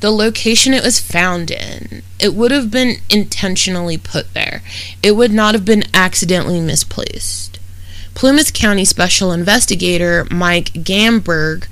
The 0.01 0.11
location 0.11 0.73
it 0.73 0.83
was 0.85 0.99
found 0.99 1.51
in, 1.51 2.03
it 2.19 2.35
would 2.35 2.51
have 2.51 2.71
been 2.71 2.97
intentionally 3.11 3.99
put 3.99 4.33
there. 4.33 4.63
It 5.03 5.13
would 5.13 5.33
not 5.33 5.55
have 5.55 5.65
been 5.65 5.85
accidentally 5.93 6.61
misplaced. 6.61 7.52
Plumas 8.15 8.51
County 8.51 8.85
Special 8.85 9.33
Investigator 9.33 10.27
Mike 10.31 10.73
Gamberg 10.73 11.67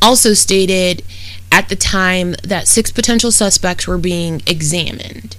also 0.00 0.34
stated 0.34 1.02
at 1.50 1.68
the 1.68 1.76
time 1.76 2.34
that 2.44 2.68
six 2.68 2.92
potential 2.92 3.32
suspects 3.32 3.86
were 3.86 3.98
being 3.98 4.42
examined. 4.46 5.36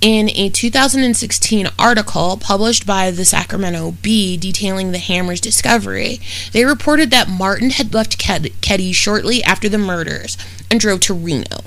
In 0.00 0.28
a 0.34 0.50
2016 0.50 1.68
article 1.78 2.36
published 2.36 2.84
by 2.84 3.10
the 3.10 3.24
Sacramento 3.24 3.92
Bee 4.02 4.36
detailing 4.36 4.92
the 4.92 4.98
hammer's 4.98 5.40
discovery, 5.40 6.20
they 6.52 6.66
reported 6.66 7.10
that 7.10 7.30
Martin 7.30 7.70
had 7.70 7.94
left 7.94 8.18
Keddie 8.18 8.92
shortly 8.92 9.42
after 9.44 9.66
the 9.66 9.78
murders 9.78 10.36
and 10.70 10.78
drove 10.78 11.00
to 11.00 11.14
Reno. 11.14 11.62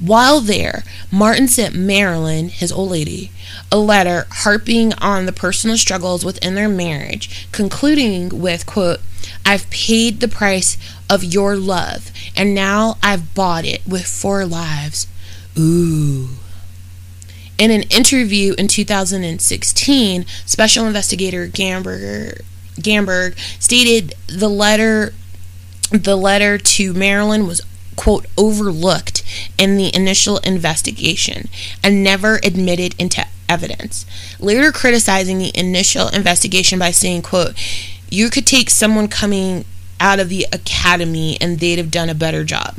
While 0.00 0.42
there, 0.42 0.84
Martin 1.10 1.48
sent 1.48 1.74
Marilyn, 1.74 2.50
his 2.50 2.70
old 2.70 2.90
lady, 2.90 3.30
a 3.70 3.78
letter 3.78 4.26
harping 4.30 4.94
on 4.94 5.26
the 5.26 5.32
personal 5.32 5.76
struggles 5.76 6.24
within 6.24 6.54
their 6.54 6.68
marriage, 6.68 7.48
concluding 7.52 8.40
with, 8.40 8.66
quote, 8.66 9.00
I've 9.44 9.68
paid 9.70 10.20
the 10.20 10.28
price 10.28 10.76
of 11.10 11.24
your 11.24 11.56
love, 11.56 12.10
and 12.36 12.54
now 12.54 12.96
I've 13.02 13.34
bought 13.34 13.64
it 13.64 13.82
with 13.86 14.06
four 14.06 14.46
lives. 14.46 15.06
Ooh. 15.58 16.28
In 17.58 17.70
an 17.70 17.82
interview 17.84 18.54
in 18.56 18.68
2016, 18.68 20.26
Special 20.46 20.86
Investigator 20.86 21.48
Gamberg, 21.48 22.42
Gamberg 22.76 23.36
stated 23.60 24.14
the 24.28 24.48
letter 24.48 25.12
the 25.90 26.16
letter 26.16 26.58
to 26.58 26.92
Marilyn 26.92 27.46
was 27.46 27.62
quote 27.96 28.26
overlooked 28.36 29.24
in 29.56 29.76
the 29.76 29.94
initial 29.96 30.36
investigation 30.38 31.48
and 31.82 32.04
never 32.04 32.38
admitted 32.44 32.94
into 32.98 33.26
evidence. 33.48 34.06
Later 34.38 34.72
criticizing 34.72 35.38
the 35.38 35.56
initial 35.58 36.08
investigation 36.08 36.78
by 36.78 36.90
saying 36.90 37.22
quote 37.22 37.54
you 38.10 38.30
could 38.30 38.46
take 38.46 38.70
someone 38.70 39.08
coming 39.08 39.64
out 40.00 40.20
of 40.20 40.28
the 40.28 40.46
academy 40.52 41.36
and 41.40 41.58
they'd 41.58 41.78
have 41.78 41.90
done 41.90 42.08
a 42.08 42.14
better 42.14 42.44
job. 42.44 42.78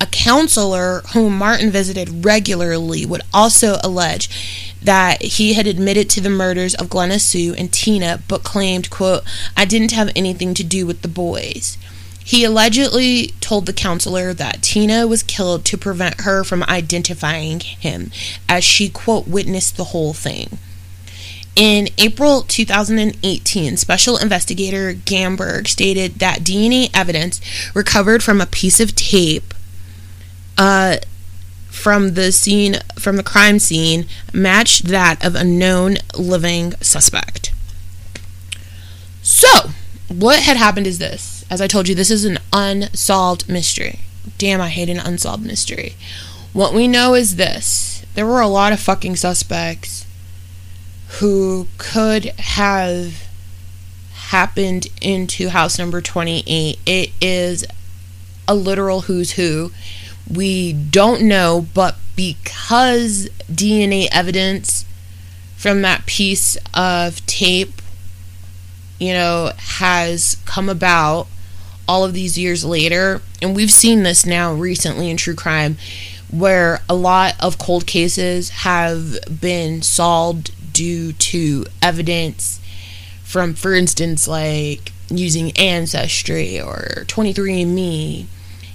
A 0.00 0.06
counselor 0.06 1.02
whom 1.12 1.38
Martin 1.38 1.70
visited 1.70 2.24
regularly 2.24 3.06
would 3.06 3.22
also 3.32 3.78
allege 3.82 4.74
that 4.82 5.22
he 5.22 5.54
had 5.54 5.66
admitted 5.66 6.10
to 6.10 6.20
the 6.20 6.28
murders 6.28 6.74
of 6.74 6.90
Glenna 6.90 7.18
Sue 7.18 7.54
and 7.54 7.72
Tina, 7.72 8.20
but 8.28 8.44
claimed, 8.44 8.90
quote, 8.90 9.22
I 9.56 9.64
didn't 9.64 9.92
have 9.92 10.10
anything 10.14 10.52
to 10.54 10.64
do 10.64 10.84
with 10.84 11.00
the 11.02 11.08
boys. 11.08 11.78
He 12.26 12.42
allegedly 12.42 13.34
told 13.40 13.66
the 13.66 13.74
counselor 13.74 14.32
that 14.32 14.62
Tina 14.62 15.06
was 15.06 15.22
killed 15.22 15.66
to 15.66 15.76
prevent 15.76 16.22
her 16.22 16.42
from 16.42 16.62
identifying 16.64 17.60
him, 17.60 18.10
as 18.48 18.64
she, 18.64 18.88
quote, 18.88 19.28
witnessed 19.28 19.76
the 19.76 19.84
whole 19.84 20.14
thing. 20.14 20.58
In 21.54 21.88
April 21.98 22.40
2018, 22.42 23.76
Special 23.76 24.16
Investigator 24.16 24.94
Gamberg 24.94 25.68
stated 25.68 26.14
that 26.14 26.40
DNA 26.40 26.88
evidence 26.94 27.42
recovered 27.74 28.22
from 28.22 28.40
a 28.40 28.46
piece 28.46 28.80
of 28.80 28.96
tape 28.96 29.52
uh, 30.56 30.96
from 31.68 32.14
the 32.14 32.32
scene 32.32 32.76
from 32.98 33.16
the 33.16 33.22
crime 33.22 33.58
scene 33.58 34.06
matched 34.32 34.84
that 34.86 35.22
of 35.24 35.34
a 35.34 35.44
known 35.44 35.98
living 36.16 36.72
suspect. 36.80 37.52
So, 39.22 39.70
what 40.08 40.40
had 40.42 40.56
happened 40.56 40.86
is 40.86 40.98
this. 40.98 41.43
As 41.50 41.60
I 41.60 41.66
told 41.66 41.88
you, 41.88 41.94
this 41.94 42.10
is 42.10 42.24
an 42.24 42.38
unsolved 42.52 43.48
mystery. 43.48 44.00
Damn, 44.38 44.60
I 44.60 44.68
hate 44.68 44.88
an 44.88 44.98
unsolved 44.98 45.44
mystery. 45.44 45.94
What 46.52 46.74
we 46.74 46.88
know 46.88 47.14
is 47.14 47.36
this. 47.36 48.04
There 48.14 48.26
were 48.26 48.40
a 48.40 48.48
lot 48.48 48.72
of 48.72 48.80
fucking 48.80 49.16
suspects 49.16 50.06
who 51.20 51.68
could 51.78 52.26
have 52.38 53.28
happened 54.12 54.88
into 55.00 55.50
house 55.50 55.78
number 55.78 56.00
28. 56.00 56.78
It 56.86 57.10
is 57.20 57.64
a 58.48 58.54
literal 58.54 59.02
who's 59.02 59.32
who 59.32 59.72
we 60.32 60.72
don't 60.72 61.22
know, 61.22 61.66
but 61.74 61.96
because 62.16 63.28
DNA 63.50 64.08
evidence 64.10 64.84
from 65.56 65.82
that 65.82 66.06
piece 66.06 66.56
of 66.72 67.24
tape, 67.26 67.82
you 68.98 69.12
know, 69.12 69.52
has 69.56 70.36
come 70.44 70.68
about 70.68 71.26
all 71.88 72.04
of 72.04 72.12
these 72.12 72.38
years 72.38 72.64
later, 72.64 73.20
and 73.42 73.54
we've 73.54 73.72
seen 73.72 74.02
this 74.02 74.24
now 74.24 74.52
recently 74.52 75.10
in 75.10 75.16
true 75.16 75.34
crime, 75.34 75.76
where 76.30 76.80
a 76.88 76.94
lot 76.94 77.34
of 77.40 77.58
cold 77.58 77.86
cases 77.86 78.50
have 78.50 79.18
been 79.40 79.82
solved 79.82 80.50
due 80.72 81.12
to 81.12 81.66
evidence 81.80 82.60
from, 83.22 83.54
for 83.54 83.74
instance, 83.74 84.26
like 84.26 84.92
using 85.08 85.52
Ancestry 85.52 86.60
or 86.60 87.04
23andMe 87.06 88.26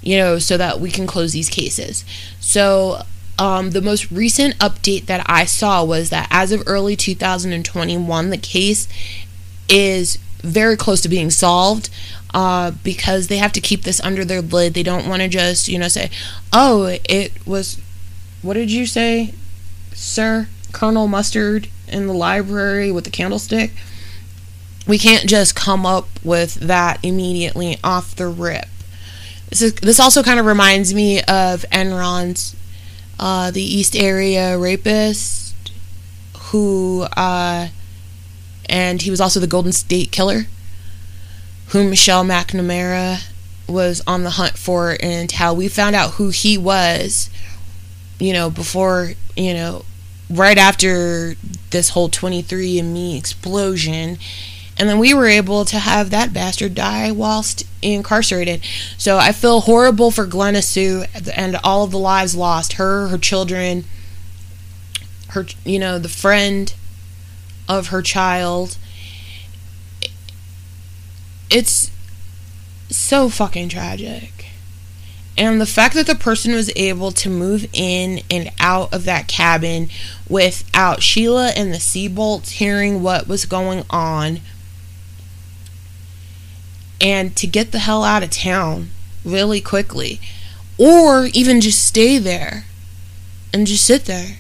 you 0.02 0.18
know, 0.18 0.40
so 0.40 0.58
that 0.58 0.80
we 0.80 0.90
can 0.90 1.08
close 1.08 1.34
these 1.34 1.50
cases. 1.50 2.06
So, 2.40 3.04
um, 3.38 3.72
the 3.72 3.82
most 3.82 4.12
recent 4.12 4.58
update 4.60 5.06
that 5.06 5.26
I 5.28 5.46
saw 5.46 5.84
was 5.84 6.10
that 6.10 6.28
as 6.30 6.52
of 6.52 6.64
early 6.66 6.96
2021, 6.96 8.30
the 8.30 8.38
case 8.38 8.88
is 9.70 10.18
very 10.40 10.76
close 10.76 11.02
to 11.02 11.10
being 11.10 11.30
solved 11.30 11.90
uh, 12.34 12.72
because 12.84 13.28
they 13.28 13.38
have 13.38 13.52
to 13.54 13.62
keep 13.62 13.84
this 13.84 14.00
under 14.02 14.24
their 14.24 14.42
lid. 14.42 14.74
They 14.74 14.84
don't 14.84 15.08
want 15.08 15.22
to 15.22 15.28
just, 15.28 15.68
you 15.68 15.80
know, 15.80 15.88
say, 15.88 16.10
oh, 16.54 16.98
it 17.06 17.46
was, 17.46 17.80
what 18.42 18.54
did 18.54 18.72
you 18.72 18.86
say, 18.86 19.34
sir? 19.94 20.48
Colonel 20.72 21.08
Mustard 21.08 21.68
in 21.88 22.08
the 22.08 22.14
library 22.14 22.92
with 22.92 23.04
the 23.04 23.10
candlestick. 23.10 23.72
We 24.88 24.98
can't 24.98 25.28
just 25.28 25.56
come 25.56 25.86
up 25.86 26.08
with 26.24 26.56
that 26.56 27.00
immediately 27.04 27.78
off 27.84 28.16
the 28.16 28.28
rip. 28.28 28.68
This 29.50 29.62
is 29.62 29.74
this 29.76 30.00
also 30.00 30.22
kind 30.22 30.40
of 30.40 30.46
reminds 30.46 30.94
me 30.94 31.22
of 31.24 31.66
Enron's, 31.72 32.56
uh, 33.20 33.50
the 33.52 33.64
East 33.64 33.96
Area 33.96 34.58
rapist, 34.58 35.56
who, 36.38 37.08
uh, 37.18 37.70
and 38.68 39.02
he 39.02 39.10
was 39.10 39.20
also 39.20 39.40
the 39.40 39.48
Golden 39.48 39.72
State 39.72 40.12
Killer, 40.12 40.44
who 41.70 41.90
Michelle 41.90 42.24
McNamara 42.24 43.24
was 43.68 44.02
on 44.08 44.24
the 44.24 44.32
hunt 44.32 44.58
for, 44.58 44.98
and 45.02 45.32
how 45.32 45.54
we 45.54 45.68
found 45.68 45.96
out 45.96 46.14
who 46.14 46.30
he 46.30 46.58
was, 46.58 47.30
you 48.20 48.34
know, 48.34 48.50
before, 48.50 49.14
you 49.36 49.54
know, 49.54 49.86
right 50.30 50.58
after 50.58 51.36
this 51.70 51.90
whole 51.90 52.10
23andMe 52.10 53.18
explosion 53.18 54.18
and 54.80 54.88
then 54.88 54.98
we 54.98 55.14
were 55.14 55.28
able 55.28 55.66
to 55.66 55.78
have 55.78 56.10
that 56.10 56.32
bastard 56.32 56.74
die 56.74 57.12
whilst 57.12 57.66
incarcerated. 57.82 58.64
So 58.98 59.18
I 59.18 59.34
feel 59.34 59.62
horrible 59.62 60.10
for 60.10 60.26
Glenna 60.26 60.62
Sue 60.62 61.04
and 61.36 61.58
all 61.66 61.84
of 61.84 61.92
the 61.92 62.00
lives 62.00 62.34
lost. 62.34 62.74
Her, 62.74 63.10
her 63.10 63.18
children, 63.18 63.84
her, 65.30 65.46
you 65.66 65.80
know, 65.80 66.00
the 66.00 66.08
friend 66.08 66.74
of 67.68 67.88
her 67.88 68.02
child. 68.02 68.78
It's 71.50 71.92
so 72.90 73.30
fucking 73.30 73.70
tragic. 73.70 74.46
And 75.38 75.62
the 75.62 75.66
fact 75.66 75.96
that 75.96 76.06
the 76.06 76.16
person 76.16 76.54
was 76.54 76.72
able 76.76 77.12
to 77.14 77.30
move 77.30 77.66
in 77.72 78.20
and 78.30 78.52
out 78.60 78.94
of 78.94 79.06
that 79.06 79.28
cabin 79.28 79.90
without 80.28 81.02
Sheila 81.02 81.52
and 81.56 81.74
the 81.74 81.78
Seabolts 81.78 82.50
hearing 82.50 83.02
what 83.02 83.28
was 83.28 83.46
going 83.46 83.86
on 83.90 84.42
and 87.00 87.36
to 87.38 87.48
get 87.48 87.72
the 87.72 87.80
hell 87.80 88.04
out 88.04 88.24
of 88.24 88.30
town 88.30 88.90
really 89.24 89.62
quickly 89.62 90.20
or 90.78 91.26
even 91.34 91.62
just 91.62 91.86
stay 91.86 92.18
there 92.18 92.66
and 93.54 93.68
just 93.68 93.86
sit 93.86 94.06
there 94.06 94.38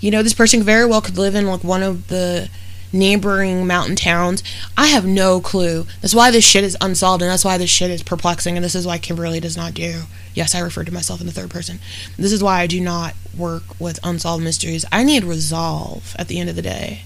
you 0.00 0.10
know 0.10 0.22
this 0.22 0.34
person 0.34 0.62
very 0.62 0.86
well 0.86 1.00
could 1.00 1.18
live 1.18 1.34
in 1.34 1.46
like 1.46 1.64
one 1.64 1.82
of 1.82 2.08
the 2.08 2.48
neighboring 2.94 3.66
mountain 3.66 3.96
towns 3.96 4.42
i 4.76 4.86
have 4.86 5.04
no 5.04 5.40
clue 5.40 5.84
that's 6.00 6.14
why 6.14 6.30
this 6.30 6.44
shit 6.44 6.64
is 6.64 6.76
unsolved 6.80 7.22
and 7.22 7.30
that's 7.30 7.44
why 7.44 7.58
this 7.58 7.70
shit 7.70 7.90
is 7.90 8.02
perplexing 8.02 8.56
and 8.56 8.64
this 8.64 8.74
is 8.74 8.86
why 8.86 8.96
kimberly 8.96 9.40
does 9.40 9.56
not 9.56 9.74
do 9.74 10.02
yes 10.32 10.54
i 10.54 10.60
refer 10.60 10.84
to 10.84 10.94
myself 10.94 11.20
in 11.20 11.26
the 11.26 11.32
third 11.32 11.50
person 11.50 11.78
this 12.16 12.32
is 12.32 12.42
why 12.42 12.60
i 12.60 12.66
do 12.66 12.80
not 12.80 13.14
work 13.36 13.64
with 13.78 13.98
unsolved 14.02 14.42
mysteries 14.42 14.84
i 14.90 15.02
need 15.02 15.24
resolve 15.24 16.16
at 16.18 16.28
the 16.28 16.38
end 16.38 16.48
of 16.48 16.56
the 16.56 16.62
day 16.62 17.02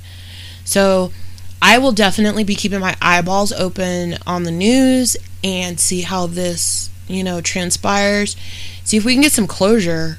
so 0.64 1.11
I 1.61 1.79
will 1.79 1.92
definitely 1.92 2.44
be 2.44 2.55
keeping 2.55 2.81
my 2.81 2.96
eyeballs 3.03 3.53
open 3.53 4.16
on 4.27 4.44
the 4.44 4.51
news 4.51 5.16
and 5.42 5.81
see 5.81 6.03
how 6.03 6.27
this, 6.27 6.90
you 7.09 7.24
know, 7.24 7.40
transpires. 7.40 8.37
See 8.85 8.96
if 8.96 9.05
we 9.05 9.14
can 9.14 9.22
get 9.22 9.33
some 9.33 9.46
closure. 9.46 10.18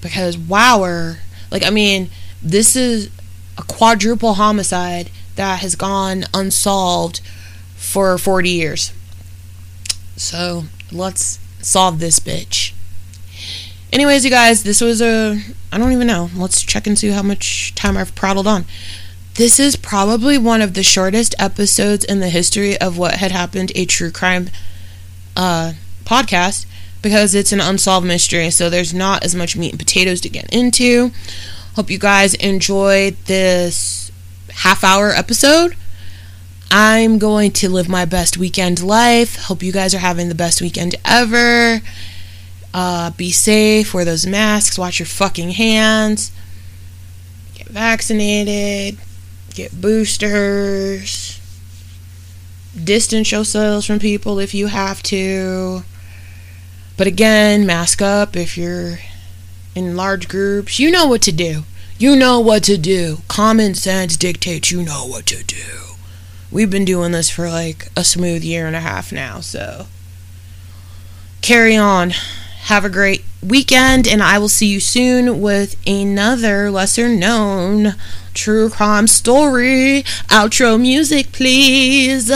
Because, 0.00 0.36
wower. 0.36 1.18
Like, 1.50 1.64
I 1.64 1.70
mean, 1.70 2.10
this 2.42 2.76
is 2.76 3.08
a 3.58 3.62
quadruple 3.64 4.34
homicide 4.34 5.10
that 5.36 5.60
has 5.60 5.74
gone 5.74 6.24
unsolved 6.32 7.20
for 7.76 8.16
40 8.16 8.48
years. 8.48 8.92
So, 10.16 10.64
let's 10.90 11.38
solve 11.60 11.98
this 11.98 12.18
bitch. 12.18 12.72
Anyways, 13.92 14.24
you 14.24 14.30
guys, 14.30 14.62
this 14.62 14.80
was 14.80 15.00
a. 15.00 15.40
I 15.72 15.78
don't 15.78 15.92
even 15.92 16.06
know. 16.06 16.30
Let's 16.36 16.62
check 16.62 16.86
and 16.86 16.98
see 16.98 17.08
how 17.08 17.22
much 17.22 17.74
time 17.74 17.96
I've 17.96 18.14
prattled 18.14 18.46
on. 18.46 18.64
This 19.34 19.60
is 19.60 19.76
probably 19.76 20.36
one 20.36 20.60
of 20.60 20.74
the 20.74 20.82
shortest 20.82 21.34
episodes 21.38 22.04
in 22.04 22.20
the 22.20 22.28
history 22.28 22.76
of 22.78 22.98
what 22.98 23.14
had 23.14 23.30
happened 23.30 23.72
a 23.74 23.84
true 23.84 24.10
crime 24.10 24.50
uh, 25.36 25.74
podcast 26.04 26.66
because 27.02 27.34
it's 27.34 27.52
an 27.52 27.60
unsolved 27.60 28.06
mystery, 28.06 28.50
so 28.50 28.68
there's 28.68 28.92
not 28.92 29.24
as 29.24 29.34
much 29.34 29.56
meat 29.56 29.70
and 29.70 29.78
potatoes 29.78 30.20
to 30.22 30.28
get 30.28 30.52
into. 30.52 31.12
Hope 31.78 31.92
you 31.92 31.98
guys 32.00 32.34
enjoyed 32.34 33.16
this 33.26 34.10
half 34.50 34.82
hour 34.82 35.10
episode. 35.12 35.76
I'm 36.72 37.20
going 37.20 37.52
to 37.52 37.68
live 37.68 37.88
my 37.88 38.04
best 38.04 38.36
weekend 38.36 38.82
life. 38.82 39.36
Hope 39.44 39.62
you 39.62 39.70
guys 39.70 39.94
are 39.94 40.00
having 40.00 40.28
the 40.28 40.34
best 40.34 40.60
weekend 40.60 40.96
ever. 41.04 41.80
Uh, 42.74 43.12
be 43.12 43.30
safe, 43.30 43.94
wear 43.94 44.04
those 44.04 44.26
masks, 44.26 44.76
watch 44.76 44.98
your 44.98 45.06
fucking 45.06 45.50
hands, 45.50 46.32
get 47.54 47.68
vaccinated 47.68 48.98
get 49.54 49.80
boosters, 49.80 51.40
distance 52.82 53.30
yourselves 53.30 53.86
from 53.86 54.00
people 54.00 54.40
if 54.40 54.52
you 54.52 54.66
have 54.66 55.00
to. 55.04 55.84
But 56.96 57.06
again, 57.06 57.66
mask 57.66 58.02
up 58.02 58.34
if 58.34 58.58
you're 58.58 58.98
in 59.74 59.96
large 59.96 60.28
groups. 60.28 60.78
You 60.78 60.90
know 60.90 61.06
what 61.06 61.22
to 61.22 61.32
do. 61.32 61.64
You 61.98 62.14
know 62.14 62.38
what 62.38 62.64
to 62.64 62.78
do. 62.78 63.18
Common 63.28 63.74
sense 63.74 64.16
dictates 64.16 64.70
you 64.70 64.82
know 64.82 65.04
what 65.06 65.26
to 65.26 65.42
do. 65.44 65.96
We've 66.50 66.70
been 66.70 66.84
doing 66.84 67.12
this 67.12 67.28
for 67.28 67.48
like 67.48 67.88
a 67.96 68.04
smooth 68.04 68.42
year 68.42 68.66
and 68.66 68.76
a 68.76 68.80
half 68.80 69.12
now, 69.12 69.40
so 69.40 69.86
carry 71.42 71.76
on. 71.76 72.10
Have 72.62 72.84
a 72.84 72.90
great 72.90 73.24
weekend, 73.42 74.06
and 74.06 74.22
I 74.22 74.38
will 74.38 74.48
see 74.48 74.66
you 74.66 74.80
soon 74.80 75.40
with 75.40 75.76
another 75.86 76.70
lesser 76.70 77.08
known 77.08 77.94
true 78.34 78.70
crime 78.70 79.06
story. 79.06 80.04
Outro 80.28 80.80
music, 80.80 81.32
please. 81.32 82.30